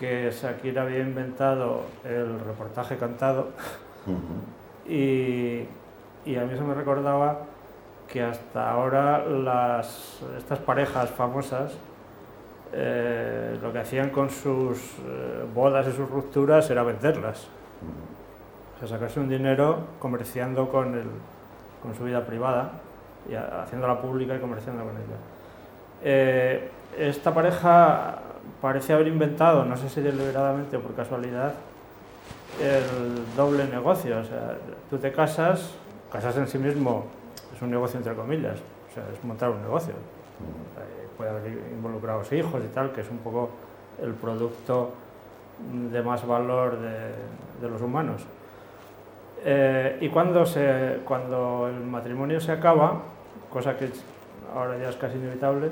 que 0.00 0.30
Shakira 0.32 0.82
había 0.82 1.00
inventado 1.00 1.82
el 2.04 2.40
reportaje 2.40 2.96
cantado 2.96 3.50
y, 4.88 5.64
y, 6.24 6.36
a 6.36 6.44
mí 6.44 6.56
se 6.56 6.62
me 6.62 6.72
recordaba 6.72 7.42
que 8.08 8.22
hasta 8.22 8.70
ahora 8.70 9.26
las, 9.26 10.20
estas 10.38 10.58
parejas 10.58 11.10
famosas 11.10 11.74
eh, 12.72 13.58
lo 13.60 13.72
que 13.72 13.80
hacían 13.80 14.10
con 14.10 14.30
sus 14.30 14.78
eh, 14.78 15.44
bodas 15.54 15.86
y 15.88 15.92
sus 15.92 16.08
rupturas 16.08 16.70
era 16.70 16.82
venderlas. 16.82 17.48
O 18.76 18.78
sea, 18.78 18.88
sacarse 18.88 19.20
un 19.20 19.28
dinero 19.28 19.80
comerciando 19.98 20.70
con, 20.70 20.94
el, 20.94 21.08
con 21.82 21.94
su 21.94 22.04
vida 22.04 22.24
privada, 22.24 22.70
y 23.28 23.34
haciéndola 23.34 24.00
pública 24.00 24.34
y 24.34 24.38
comerciando 24.38 24.84
con 24.84 24.92
ella. 24.92 25.18
Eh, 26.02 26.70
esta 26.98 27.32
pareja 27.32 28.18
parece 28.60 28.92
haber 28.92 29.08
inventado, 29.08 29.64
no 29.64 29.76
sé 29.76 29.88
si 29.88 30.00
deliberadamente 30.00 30.76
o 30.76 30.80
por 30.80 30.94
casualidad, 30.94 31.54
el 32.60 33.36
doble 33.36 33.66
negocio. 33.66 34.18
O 34.18 34.24
sea, 34.24 34.56
tú 34.88 34.98
te 34.98 35.12
casas, 35.12 35.74
casas 36.12 36.36
en 36.36 36.48
sí 36.48 36.58
mismo 36.58 37.06
es 37.54 37.62
un 37.62 37.70
negocio 37.70 37.98
entre 37.98 38.14
comillas, 38.14 38.58
o 38.90 38.94
sea, 38.94 39.04
es 39.12 39.22
montar 39.24 39.50
un 39.50 39.62
negocio 39.62 39.94
puede 41.20 41.32
haber 41.32 41.52
involucrados 41.70 42.32
hijos 42.32 42.62
y 42.64 42.74
tal, 42.74 42.92
que 42.92 43.02
es 43.02 43.10
un 43.10 43.18
poco 43.18 43.50
el 44.02 44.14
producto 44.14 44.92
de 45.92 46.00
más 46.00 46.26
valor 46.26 46.78
de, 46.80 47.68
los 47.68 47.82
humanos. 47.82 48.22
Eh, 49.44 49.98
y 50.00 50.08
cuando, 50.08 50.46
se, 50.46 51.00
cuando 51.04 51.68
el 51.68 51.84
matrimonio 51.84 52.40
se 52.40 52.52
acaba, 52.52 53.02
cosa 53.52 53.76
que 53.76 53.90
ahora 54.54 54.78
ya 54.78 54.88
es 54.88 54.96
casi 54.96 55.16
inevitable, 55.16 55.70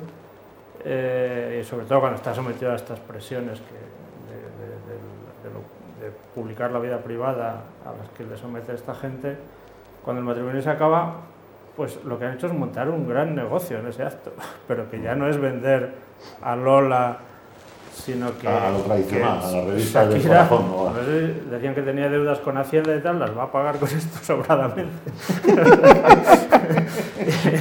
eh, 0.85 1.61
y 1.61 1.65
sobre 1.65 1.87
todo 1.87 2.01
cuando 2.01 2.17
está 2.17 2.35
sometido 2.35 2.73
a 2.73 2.77
estas 2.77 3.01
presiones 3.01 3.61
que, 3.61 3.75
de, 3.75 3.79
publicar 6.35 6.71
la 6.71 6.79
vida 6.79 6.99
privada 6.99 7.63
a 7.85 7.91
las 7.91 8.09
que 8.17 8.25
le 8.25 8.37
somete 8.37 8.73
esta 8.73 8.95
gente, 8.95 9.37
cuando 10.05 10.21
el 10.21 10.27
matrimonio 10.27 10.63
se 10.63 10.71
acaba, 10.71 11.15
pues 11.77 12.03
lo 12.05 12.19
que 12.19 12.27
han 12.27 12.35
hecho 12.35 12.47
es 12.47 12.53
montar 12.53 12.89
un 12.89 13.09
gran 13.09 13.35
negocio 13.35 13.79
en 13.79 13.89
ese 13.89 14.05
acto, 14.05 14.33
pero 14.69 14.89
que 14.91 15.01
ya 15.01 15.15
no 15.15 15.29
es 15.29 15.39
vender 15.39 15.93
a 16.43 16.55
Lola, 16.55 17.19
sino 17.93 18.39
que... 18.39 18.49
A 18.49 18.71
lo 18.71 18.79
tradicional, 18.79 19.41
a 19.43 19.51
la 19.51 19.65
revista 19.65 20.07
de 20.07 20.23
corazón. 20.23 20.95
decían 21.51 21.75
que 21.75 21.83
tenía 21.83 22.09
deudas 22.09 22.39
con 22.39 22.57
Hacienda 22.57 22.95
y 22.95 23.01
tal, 23.01 23.19
las 23.19 23.37
va 23.37 23.45
a 23.45 23.53
pagar 23.53 23.79
con 23.79 23.89
esto 23.89 24.19
sobradamente. 24.23 24.93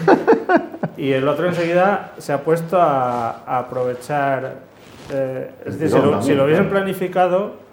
y 0.97 1.11
el 1.11 1.27
otro 1.27 1.47
enseguida 1.47 2.13
se 2.17 2.33
ha 2.33 2.43
puesto 2.43 2.79
a, 2.81 3.59
aprovechar... 3.59 4.67
Eh, 5.09 5.51
es 5.65 5.79
decir, 5.79 6.01
si 6.21 6.35
lo 6.35 6.43
hubiesen 6.43 6.69
planificado, 6.69 7.67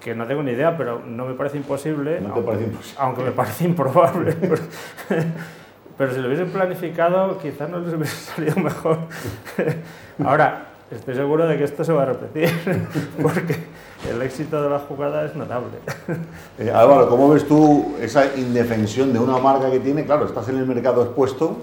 que 0.00 0.14
no 0.14 0.26
tengo 0.26 0.42
ni 0.42 0.52
idea, 0.52 0.76
pero 0.76 1.02
no 1.04 1.26
me 1.26 1.34
parece 1.34 1.58
imposible, 1.58 2.20
aunque, 2.96 3.22
me 3.22 3.32
parece 3.32 3.64
improbable. 3.66 4.34
pero, 5.98 6.12
si 6.12 6.20
lo 6.20 6.28
hubiesen 6.28 6.50
planificado, 6.50 7.38
quizás 7.38 7.68
no 7.68 7.80
les 7.80 7.92
hubiese 7.94 8.16
salido 8.16 8.56
mejor. 8.56 8.98
Ahora, 10.24 10.68
estoy 10.90 11.14
seguro 11.14 11.46
de 11.46 11.58
que 11.58 11.64
esto 11.64 11.84
se 11.84 11.92
va 11.92 12.02
a 12.02 12.06
repetir, 12.06 12.50
porque 13.22 13.58
el 14.08 14.22
éxito 14.22 14.62
de 14.62 14.70
la 14.70 14.78
jugada 14.78 15.24
es 15.24 15.34
notable. 15.34 15.78
Eh, 16.58 16.70
Álvaro, 16.70 17.08
¿cómo 17.08 17.30
ves 17.30 17.48
tú 17.48 17.94
esa 18.00 18.36
indefensión 18.36 19.14
de 19.14 19.18
una 19.18 19.38
marca 19.38 19.70
que 19.70 19.80
tiene? 19.80 20.04
Claro, 20.04 20.26
estás 20.26 20.46
en 20.50 20.58
el 20.58 20.66
mercado 20.66 21.02
expuesto 21.02 21.56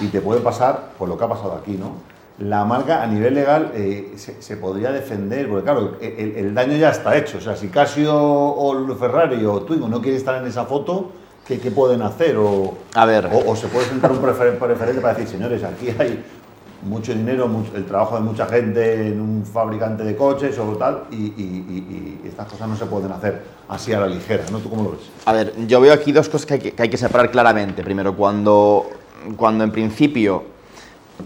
y 0.00 0.06
te 0.06 0.20
puede 0.20 0.40
pasar 0.40 0.90
por 0.96 1.08
lo 1.08 1.18
que 1.18 1.24
ha 1.24 1.28
pasado 1.28 1.54
aquí, 1.60 1.72
¿no? 1.72 2.12
la 2.38 2.64
marca 2.64 3.02
a 3.02 3.06
nivel 3.06 3.34
legal 3.34 3.72
eh, 3.74 4.14
se, 4.16 4.56
podría 4.56 4.90
defender, 4.90 5.48
porque 5.48 5.64
claro, 5.64 5.96
el, 6.00 6.54
daño 6.54 6.76
ya 6.76 6.90
está 6.90 7.16
hecho. 7.16 7.38
O 7.38 7.40
sea, 7.40 7.56
si 7.56 7.68
Casio 7.68 8.14
o 8.14 8.96
Ferrari 8.96 9.44
o 9.44 9.60
Twingo 9.62 9.88
no 9.88 10.00
quieren 10.00 10.18
estar 10.18 10.40
en 10.40 10.48
esa 10.48 10.64
foto, 10.64 11.12
¿qué, 11.46 11.58
pueden 11.70 12.02
hacer? 12.02 12.36
O, 12.36 12.74
a 12.94 13.06
ver. 13.06 13.28
O, 13.46 13.54
se 13.54 13.68
puede 13.68 13.86
sentar 13.86 14.10
un 14.10 14.18
preferente 14.18 15.00
para 15.00 15.14
decir, 15.14 15.28
señores, 15.28 15.62
aquí 15.62 15.94
hay 15.98 16.24
mucho 16.82 17.14
dinero, 17.14 17.48
el 17.74 17.84
trabajo 17.84 18.16
de 18.16 18.22
mucha 18.22 18.46
gente 18.46 19.08
en 19.08 19.20
un 19.20 19.44
fabricante 19.44 20.04
de 20.04 20.16
coches 20.16 20.58
o 20.58 20.76
tal, 20.76 21.04
y, 21.10 22.20
estas 22.26 22.46
cosas 22.48 22.68
no 22.68 22.76
se 22.76 22.86
pueden 22.86 23.12
hacer 23.12 23.42
así 23.68 23.92
a 23.92 24.00
la 24.00 24.06
ligera, 24.06 24.44
¿no? 24.50 24.58
¿Tú 24.58 24.70
cómo 24.70 24.84
lo 24.84 24.90
ves? 24.92 25.00
A 25.26 25.32
ver, 25.32 25.54
yo 25.66 25.80
veo 25.80 25.92
aquí 25.92 26.12
dos 26.12 26.28
cosas 26.28 26.46
que 26.46 26.54
hay 26.54 26.60
que, 26.60 26.72
que, 26.72 26.82
hay 26.82 26.88
que 26.88 26.96
separar 26.96 27.30
claramente. 27.30 27.82
Primero, 27.82 28.16
cuando, 28.16 28.90
cuando 29.36 29.64
en 29.64 29.70
principio 29.70 30.44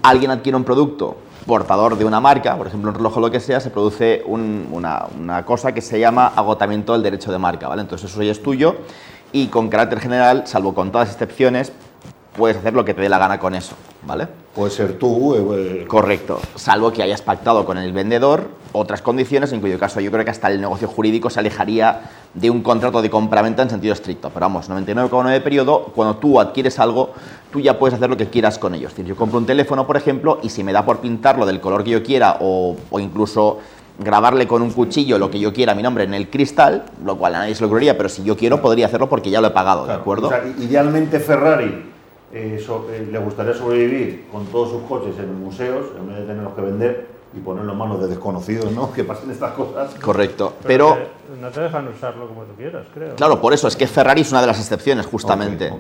alguien 0.03 0.31
adquiere 0.31 0.57
un 0.57 0.65
producto 0.65 1.17
portador 1.47 1.97
de 1.97 2.05
una 2.05 2.21
marca, 2.21 2.57
por 2.57 2.67
ejemplo 2.67 2.91
un 2.91 2.97
reloj 2.97 3.17
o 3.17 3.21
lo 3.21 3.31
que 3.31 3.41
sea, 3.41 3.61
se 3.61 3.71
produce 3.71 4.23
una, 4.27 5.45
cosa 5.47 5.73
que 5.73 5.81
se 5.81 5.99
llama 5.99 6.27
agotamiento 6.35 6.93
del 6.93 7.03
derecho 7.03 7.31
de 7.31 7.39
marca, 7.39 7.69
¿vale? 7.69 7.83
Entonces 7.83 8.11
eso 8.11 8.23
ya 8.23 8.33
es 8.33 8.43
tuyo 8.43 8.77
y 9.33 9.47
con 9.47 9.69
carácter 9.69 10.01
general, 10.01 10.47
salvo 10.47 10.75
con 10.75 10.91
todas 10.91 11.09
las 11.09 11.15
excepciones, 11.15 11.73
puedes 12.37 12.57
hacer 12.57 12.75
lo 12.75 12.85
que 12.85 12.95
te 12.95 13.01
dé 13.01 13.09
la 13.09 13.19
gana 13.19 13.39
con 13.39 13.55
eso, 13.55 13.77
¿vale? 14.05 14.27
Puede 14.57 14.71
ser 14.71 14.99
tú. 14.99 15.55
Eh. 15.55 15.85
Correcto, 15.87 16.41
salvo 16.55 16.91
que 16.91 17.03
hayas 17.03 17.21
pactado 17.21 17.67
con 17.67 17.77
el 17.77 17.93
vendedor 17.93 18.49
otras 18.73 19.03
condiciones, 19.03 19.53
en 19.53 19.61
cuyo 19.61 19.79
caso 19.79 20.01
yo 20.01 20.11
creo 20.11 20.25
que 20.25 20.31
hasta 20.31 20.51
el 20.51 20.61
negocio 20.63 20.89
jurídico 20.89 21.29
se 21.29 21.41
alejaría 21.41 22.01
de 22.33 22.49
un 22.49 22.63
contrato 22.63 23.03
de 23.03 23.11
compraventa 23.11 23.63
en 23.63 23.69
sentido 23.69 23.93
estricto. 23.93 24.31
Pero 24.31 24.41
vamos, 24.41 24.71
99,9 24.71 25.31
de 25.31 25.41
periodo, 25.43 25.93
cuando 25.95 26.17
tú 26.17 26.41
adquieres 26.41 26.79
algo, 26.79 27.11
tú 27.53 27.61
ya 27.61 27.79
puedes 27.79 27.95
hacer 27.95 28.09
lo 28.09 28.17
que 28.17 28.29
quieras 28.29 28.59
con 28.59 28.75
ellos. 28.75 28.93
Es 28.93 28.97
decir, 28.97 29.11
yo 29.11 29.17
compro 29.17 29.39
un 29.39 29.47
teléfono, 29.47 29.87
por 29.87 29.99
ejemplo, 29.99 30.39
y 30.43 30.49
si 30.49 30.65
me 30.65 30.73
da 30.73 30.87
por 30.87 31.01
pintarlo 31.01 31.45
del 31.45 31.61
color 31.61 31.85
que 31.85 31.91
yo 31.91 32.03
quiera 32.03 32.39
o, 32.41 32.77
incluso 32.99 33.59
grabarle 33.99 34.47
con 34.47 34.63
un 34.63 34.71
cuchillo 34.71 35.19
lo 35.19 35.31
que 35.31 35.39
yo 35.39 35.53
quiera 35.53 35.75
mi 35.75 35.83
nombre 35.83 36.05
en 36.05 36.15
el 36.15 36.31
cristal, 36.31 36.85
lo 37.05 37.17
cual 37.17 37.35
a 37.35 37.39
nadie 37.41 37.55
se 37.55 37.61
lo 37.61 37.67
ocurriría, 37.67 37.97
pero 37.97 38.09
si 38.09 38.25
yo 38.25 38.37
quiero 38.37 38.61
podría 38.61 38.87
hacerlo 38.87 39.09
porque 39.09 39.31
ya 39.31 39.41
lo 39.41 39.49
he 39.49 39.53
pagado, 39.53 39.87
¿de 39.87 39.95
acuerdo? 39.95 40.29
O 40.29 40.31
sea, 40.31 40.43
idealmente 40.59 41.19
Ferrari 41.19 41.96
eh, 42.37 42.59
eh, 42.59 43.09
le 43.11 43.19
gustaría 43.19 43.55
sobrevivir 43.55 44.27
con 44.31 44.45
todos 44.47 44.71
sus 44.71 44.83
coches 44.83 45.19
en 45.19 45.43
museos 45.43 45.87
en 45.99 46.07
vez 46.07 46.19
de 46.19 46.27
tenerlos 46.27 46.55
que 46.55 46.61
vender 46.61 47.16
y 47.35 47.41
ponerlo 47.41 47.73
en 47.73 47.79
manos 47.79 48.01
de 48.01 48.09
desconocidos, 48.09 48.73
¿no? 48.73 48.93
Que 48.95 49.05
pasen 49.05 49.31
estas 49.31 49.53
cosas. 49.53 49.95
Correcto, 49.95 50.55
pero... 50.67 50.97
no 51.41 51.49
te 51.49 51.61
dejan 51.61 51.89
usarlo 51.89 52.29
como 52.29 52.43
tú 52.43 52.55
quieras, 52.57 52.87
creo. 52.95 53.15
Claro, 53.17 53.41
por 53.41 53.53
eso, 53.53 53.69
es 53.69 53.77
que 53.77 53.87
Ferrari 53.87 54.23
es 54.23 54.31
una 54.31 54.41
de 54.41 54.47
las 54.47 54.59
excepciones, 54.59 55.07
justamente. 55.07 55.73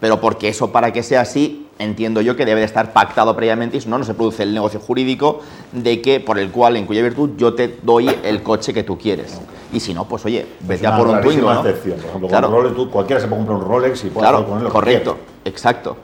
Pero 0.00 0.20
porque 0.20 0.48
eso, 0.48 0.72
para 0.72 0.92
que 0.92 1.02
sea 1.02 1.20
así, 1.20 1.68
entiendo 1.78 2.20
yo 2.20 2.36
que 2.36 2.44
debe 2.44 2.60
de 2.60 2.66
estar 2.66 2.92
pactado 2.92 3.34
previamente 3.36 3.76
y 3.76 3.80
si 3.80 3.88
no, 3.88 3.98
no 3.98 4.04
se 4.04 4.14
produce 4.14 4.42
el 4.42 4.54
negocio 4.54 4.80
jurídico 4.80 5.40
de 5.72 6.00
que, 6.00 6.20
por 6.20 6.38
el 6.38 6.50
cual, 6.50 6.76
en 6.76 6.86
cuya 6.86 7.02
virtud, 7.02 7.30
yo 7.36 7.54
te 7.54 7.78
doy 7.82 8.10
el 8.22 8.42
coche 8.42 8.72
que 8.72 8.82
tú 8.82 8.98
quieres. 8.98 9.40
Y 9.72 9.80
si 9.80 9.94
no, 9.94 10.06
pues 10.06 10.24
oye, 10.26 10.46
vete 10.60 10.86
a 10.86 10.96
por 10.96 11.08
un 11.08 11.20
Twingo, 11.20 11.52
¿no? 11.52 11.60
excepción. 11.60 11.96
Por 11.96 12.06
ejemplo, 12.06 12.28
claro. 12.28 12.48
Rolex, 12.48 12.76
tú, 12.76 12.90
cualquiera 12.90 13.20
se 13.20 13.26
puede 13.26 13.44
comprar 13.44 13.58
un 13.58 13.68
Rolex 13.68 14.04
y 14.04 14.10
puede 14.10 14.28
claro, 14.28 14.46
con 14.46 14.60
él 14.60 14.68
correcto, 14.68 15.16
exacto. 15.44 15.96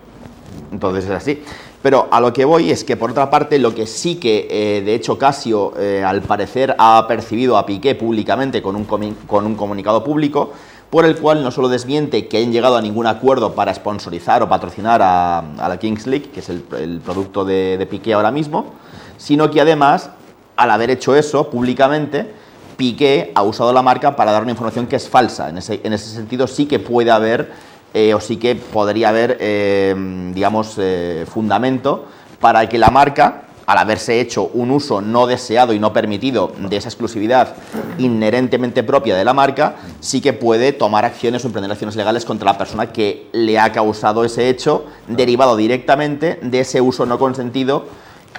Entonces 0.72 1.04
es 1.04 1.10
así. 1.10 1.42
Pero 1.82 2.08
a 2.10 2.20
lo 2.20 2.32
que 2.32 2.44
voy 2.44 2.70
es 2.70 2.82
que, 2.82 2.96
por 2.96 3.12
otra 3.12 3.30
parte, 3.30 3.58
lo 3.58 3.74
que 3.74 3.86
sí 3.86 4.16
que, 4.16 4.48
eh, 4.50 4.82
de 4.82 4.94
hecho, 4.94 5.16
Casio, 5.16 5.74
eh, 5.78 6.02
al 6.04 6.22
parecer, 6.22 6.74
ha 6.78 7.06
percibido 7.06 7.56
a 7.56 7.66
Piqué 7.66 7.94
públicamente 7.94 8.60
con 8.60 8.74
un, 8.74 8.84
con 8.84 9.46
un 9.46 9.54
comunicado 9.54 10.02
público, 10.02 10.52
por 10.90 11.04
el 11.04 11.16
cual 11.16 11.44
no 11.44 11.50
solo 11.50 11.68
desmiente 11.68 12.26
que 12.26 12.38
hayan 12.38 12.50
llegado 12.50 12.76
a 12.76 12.82
ningún 12.82 13.06
acuerdo 13.06 13.54
para 13.54 13.72
sponsorizar 13.74 14.42
o 14.42 14.48
patrocinar 14.48 15.00
a, 15.02 15.68
la 15.68 15.78
Kings 15.78 16.06
League, 16.06 16.30
que 16.30 16.40
es 16.40 16.48
el, 16.48 16.62
producto 17.04 17.44
de, 17.44 17.76
de 17.78 17.86
Piqué 17.86 18.14
ahora 18.14 18.30
mismo, 18.30 18.72
sino 19.16 19.50
que 19.50 19.60
además, 19.60 20.10
al 20.56 20.70
haber 20.70 20.90
hecho 20.90 21.14
eso 21.14 21.48
públicamente, 21.50 22.32
Piqué 22.78 23.32
ha 23.34 23.42
usado 23.42 23.72
la 23.72 23.82
marca 23.82 24.14
para 24.14 24.30
dar 24.30 24.42
una 24.42 24.52
información 24.52 24.86
que 24.86 24.94
es 24.94 25.08
falsa. 25.08 25.48
En 25.48 25.58
ese, 25.58 25.80
en 25.82 25.92
ese 25.92 26.14
sentido 26.14 26.46
sí 26.46 26.66
que 26.66 26.78
puede 26.78 27.10
haber, 27.10 27.50
eh, 27.94 28.14
o 28.14 28.20
sí 28.20 28.36
que 28.36 28.54
podría 28.54 29.08
haber, 29.08 29.38
eh, 29.40 29.94
digamos, 30.34 30.74
eh, 30.78 31.26
fundamento 31.28 32.04
para 32.40 32.68
que 32.68 32.78
la 32.78 32.90
marca, 32.90 33.44
al 33.66 33.78
haberse 33.78 34.20
hecho 34.20 34.50
un 34.54 34.70
uso 34.70 35.00
no 35.00 35.26
deseado 35.26 35.72
y 35.72 35.78
no 35.78 35.92
permitido 35.92 36.52
de 36.58 36.76
esa 36.76 36.88
exclusividad 36.88 37.54
inherentemente 37.98 38.82
propia 38.82 39.16
de 39.16 39.24
la 39.24 39.34
marca, 39.34 39.76
sí 40.00 40.20
que 40.20 40.32
puede 40.32 40.72
tomar 40.72 41.04
acciones 41.04 41.44
o 41.44 41.48
emprender 41.48 41.72
acciones 41.72 41.96
legales 41.96 42.24
contra 42.24 42.52
la 42.52 42.58
persona 42.58 42.92
que 42.92 43.28
le 43.32 43.58
ha 43.58 43.72
causado 43.72 44.24
ese 44.24 44.48
hecho, 44.48 44.86
derivado 45.06 45.56
directamente 45.56 46.38
de 46.40 46.60
ese 46.60 46.80
uso 46.80 47.04
no 47.04 47.18
consentido 47.18 47.86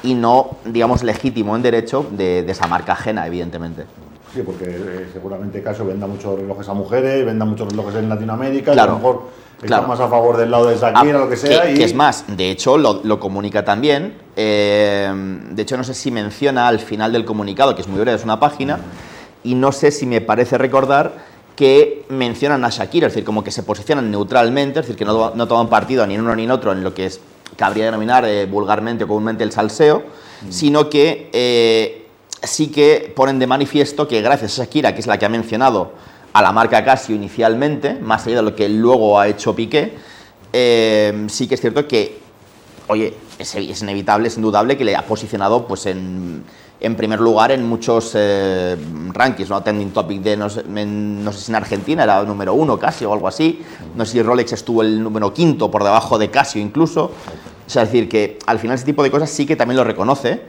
y 0.01 0.13
no, 0.13 0.57
digamos, 0.65 1.03
legítimo 1.03 1.55
en 1.55 1.61
derecho 1.61 2.05
de, 2.09 2.43
de 2.43 2.51
esa 2.51 2.67
marca 2.67 2.93
ajena, 2.93 3.27
evidentemente. 3.27 3.85
Sí, 4.33 4.43
porque 4.45 4.65
eh, 4.65 5.09
seguramente 5.11 5.63
Casio 5.63 5.85
venda 5.85 6.05
muchos 6.05 6.39
relojes 6.39 6.67
a 6.69 6.73
mujeres, 6.73 7.25
venda 7.25 7.45
muchos 7.45 7.69
relojes 7.69 7.95
en 7.95 8.09
Latinoamérica, 8.09 8.73
claro, 8.73 8.91
a 8.91 8.93
lo 8.93 8.99
mejor 8.99 9.23
está 9.63 9.81
más 9.81 9.99
a 9.99 10.07
favor 10.07 10.37
del 10.37 10.51
lado 10.51 10.67
de 10.67 10.75
Shakira, 10.75 11.17
ah, 11.17 11.19
lo 11.19 11.29
que 11.29 11.35
sea. 11.35 11.63
Que, 11.63 11.83
es 11.83 11.95
más, 11.95 12.25
de 12.27 12.51
hecho 12.51 12.77
lo, 12.77 13.19
comunica 13.19 13.65
también. 13.65 14.13
Eh, 14.35 15.11
de 15.51 15.61
hecho, 15.61 15.77
no 15.77 15.83
sé 15.83 15.93
si 15.95 16.11
menciona 16.11 16.67
al 16.67 16.79
final 16.79 17.11
del 17.11 17.25
comunicado, 17.25 17.73
que 17.75 17.81
es 17.81 17.87
muy 17.87 17.99
breve, 17.99 18.17
es 18.17 18.23
una 18.23 18.39
página, 18.39 18.79
y 19.43 19.55
no 19.55 19.71
sé 19.71 19.91
si 19.91 20.05
me 20.05 20.21
parece 20.21 20.57
recordar 20.57 21.39
que 21.55 22.05
mencionan 22.09 22.63
a 22.63 22.69
Shakira, 22.69 23.07
es 23.07 23.13
decir, 23.13 23.25
como 23.25 23.43
que 23.43 23.51
se 23.51 23.63
posicionan 23.63 24.11
neutralmente, 24.11 24.79
es 24.79 24.85
decir, 24.85 24.97
que 24.97 25.05
no, 25.05 25.31
no 25.35 25.47
toman 25.47 25.67
partido 25.67 26.05
ni 26.05 26.15
en 26.15 26.21
uno 26.21 26.35
ni 26.35 26.43
en 26.43 26.51
otro 26.51 26.71
en 26.71 26.83
lo 26.83 26.93
que 26.93 27.07
es, 27.07 27.19
cabría 27.57 27.85
denominar 27.85 28.23
eh, 28.25 28.45
vulgarmente 28.45 29.03
o 29.03 29.07
comúnmente 29.07 29.43
el 29.43 29.51
salseo, 29.51 30.03
mm. 30.43 30.51
sino 30.51 30.89
que 30.89 31.99
sí 32.43 32.67
que 32.67 33.11
ponen 33.15 33.39
de 33.39 33.47
manifiesto 33.47 34.07
que 34.07 34.21
gracias 34.21 34.59
a 34.59 34.63
Shakira, 34.63 34.93
que 34.93 35.01
es 35.01 35.07
la 35.07 35.17
que 35.17 35.25
ha 35.25 35.29
mencionado 35.29 35.93
a 36.33 36.41
la 36.41 36.51
marca 36.51 36.83
Casio 36.83 37.15
inicialmente, 37.15 37.95
más 37.95 38.25
allá 38.27 38.37
de 38.37 38.41
lo 38.43 38.55
que 38.55 38.69
luego 38.69 39.19
ha 39.19 39.27
hecho 39.27 39.55
Piqué, 39.55 39.97
eh, 40.53 41.25
sí 41.27 41.47
que 41.47 41.55
es 41.55 41.61
cierto 41.61 41.87
que, 41.87 42.19
oye, 42.87 43.13
es, 43.37 43.81
inevitable, 43.81 44.27
es 44.27 44.37
indudable 44.37 44.77
que 44.77 44.85
le 44.85 44.95
ha 44.95 45.05
posicionado 45.05 45.65
pues, 45.65 45.85
en, 45.85 46.43
primer 46.97 47.19
lugar 47.19 47.51
en 47.51 47.67
muchos 47.67 48.11
eh, 48.15 48.75
rankings, 49.13 49.49
¿no? 49.49 49.61
Trending 49.61 49.91
topic 49.91 50.21
de, 50.21 50.37
no 50.37 50.49
sé, 50.49 50.63
no 50.63 51.31
sé, 51.31 51.39
si 51.39 51.51
en 51.51 51.55
Argentina 51.55 52.03
era 52.03 52.23
número 52.23 52.53
uno 52.53 52.77
casi 52.79 53.05
o 53.05 53.13
algo 53.13 53.27
así, 53.27 53.61
no 53.95 54.05
sé 54.05 54.13
si 54.13 54.21
Rolex 54.21 54.53
estuvo 54.53 54.81
el 54.81 55.01
número 55.01 55.33
quinto 55.33 55.69
por 55.69 55.83
debajo 55.83 56.17
de 56.17 56.29
Casio 56.29 56.61
incluso, 56.61 57.05
o 57.05 57.69
sea, 57.69 57.83
es 57.83 57.91
decir, 57.91 58.09
que 58.09 58.39
al 58.47 58.59
final 58.59 58.75
ese 58.75 58.85
tipo 58.85 59.03
de 59.03 59.11
cosas 59.11 59.29
sí 59.29 59.45
que 59.45 59.55
también 59.55 59.77
lo 59.77 59.83
reconoce, 59.83 60.41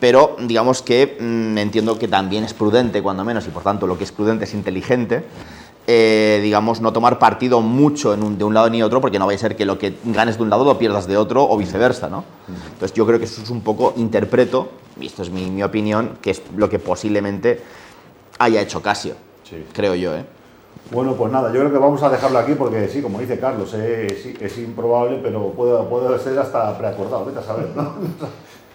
pero 0.00 0.36
digamos 0.40 0.82
que 0.82 1.18
mm, 1.20 1.58
entiendo 1.58 1.98
que 1.98 2.08
también 2.08 2.42
es 2.42 2.54
prudente, 2.54 3.02
cuando 3.02 3.24
menos, 3.24 3.46
y 3.46 3.50
por 3.50 3.62
tanto 3.62 3.86
lo 3.86 3.98
que 3.98 4.04
es 4.04 4.12
prudente 4.12 4.44
es 4.44 4.54
inteligente, 4.54 5.24
eh, 5.86 6.40
digamos, 6.42 6.80
no 6.80 6.92
tomar 6.92 7.18
partido 7.18 7.60
mucho 7.60 8.16
de 8.16 8.44
un 8.44 8.54
lado 8.54 8.70
ni 8.70 8.82
otro, 8.82 9.00
porque 9.00 9.18
no 9.18 9.26
vaya 9.26 9.36
a 9.36 9.40
ser 9.40 9.56
que 9.56 9.64
lo 9.64 9.78
que 9.78 9.94
ganes 10.04 10.36
de 10.36 10.42
un 10.42 10.50
lado 10.50 10.64
lo 10.64 10.78
pierdas 10.78 11.06
de 11.06 11.16
otro 11.16 11.48
o 11.48 11.56
viceversa, 11.56 12.08
¿no? 12.08 12.24
Entonces 12.48 12.92
yo 12.92 13.06
creo 13.06 13.18
que 13.18 13.24
eso 13.24 13.42
es 13.42 13.50
un 13.50 13.60
poco, 13.60 13.92
interpreto, 13.96 14.68
y 15.00 15.06
esto 15.06 15.22
es 15.22 15.30
mi, 15.30 15.62
opinión, 15.62 16.18
que 16.22 16.30
es 16.30 16.42
lo 16.56 16.68
que 16.68 16.78
posiblemente 16.78 17.60
haya 18.38 18.60
hecho 18.60 18.82
Casio, 18.82 19.14
creo 19.72 19.94
yo, 19.94 20.14
¿eh? 20.14 20.24
Bueno, 20.92 21.14
pues 21.14 21.32
nada, 21.32 21.52
yo 21.52 21.60
creo 21.60 21.72
que 21.72 21.78
vamos 21.78 22.02
a 22.02 22.08
dejarlo 22.08 22.38
aquí 22.38 22.54
porque 22.54 22.88
sí, 22.88 23.02
como 23.02 23.18
dice 23.18 23.38
Carlos, 23.38 23.74
es, 23.74 24.58
improbable, 24.58 25.18
pero 25.22 25.50
puede, 25.50 25.82
puede 25.84 26.18
ser 26.18 26.38
hasta 26.38 26.76
preacordado, 26.76 27.26
vete 27.26 27.38
a 27.40 27.42
saber, 27.42 27.68
¿no? 27.74 27.94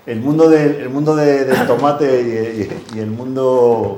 El 0.06 0.22
mundo, 0.22 0.50
del, 0.50 0.90
mundo 0.90 1.16
del 1.16 1.68
tomate 1.68 2.70
y, 2.94 3.00
el 3.00 3.10
mundo 3.10 3.98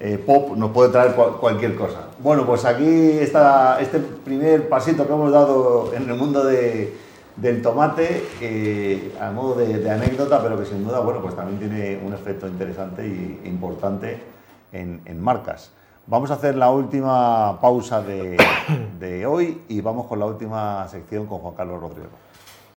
eh, 0.00 0.18
pop 0.18 0.56
nos 0.56 0.70
puede 0.72 0.90
traer 0.90 1.14
cualquier 1.14 1.76
cosa. 1.76 2.08
Bueno, 2.18 2.44
pues 2.44 2.64
aquí 2.64 3.10
está 3.20 3.80
este 3.80 4.00
primer 4.00 4.68
pasito 4.68 5.06
que 5.06 5.12
hemos 5.12 5.32
dado 5.32 5.92
en 5.94 6.08
el 6.08 6.16
mundo 6.16 6.44
del 6.44 7.62
tomate, 7.62 9.12
a 9.20 9.30
modo 9.30 9.54
de, 9.56 9.90
anécdota, 9.90 10.42
pero 10.42 10.58
que 10.58 10.66
sin 10.66 10.84
duda, 10.84 11.00
bueno, 11.00 11.22
pues 11.22 11.36
también 11.36 11.58
tiene 11.58 12.00
un 12.04 12.12
efecto 12.12 12.48
interesante 12.48 13.02
e 13.02 13.48
importante 13.48 14.20
en, 14.72 15.20
marcas. 15.20 15.70
Vamos 16.06 16.30
a 16.30 16.34
hacer 16.34 16.56
la 16.56 16.70
última 16.70 17.60
pausa 17.60 18.00
de, 18.02 18.36
de 18.98 19.26
hoy 19.26 19.62
y 19.68 19.80
vamos 19.82 20.06
con 20.06 20.18
la 20.18 20.26
última 20.26 20.88
sección 20.88 21.26
con 21.26 21.38
Juan 21.38 21.54
Carlos 21.54 21.80
Rodríguez. 21.80 22.27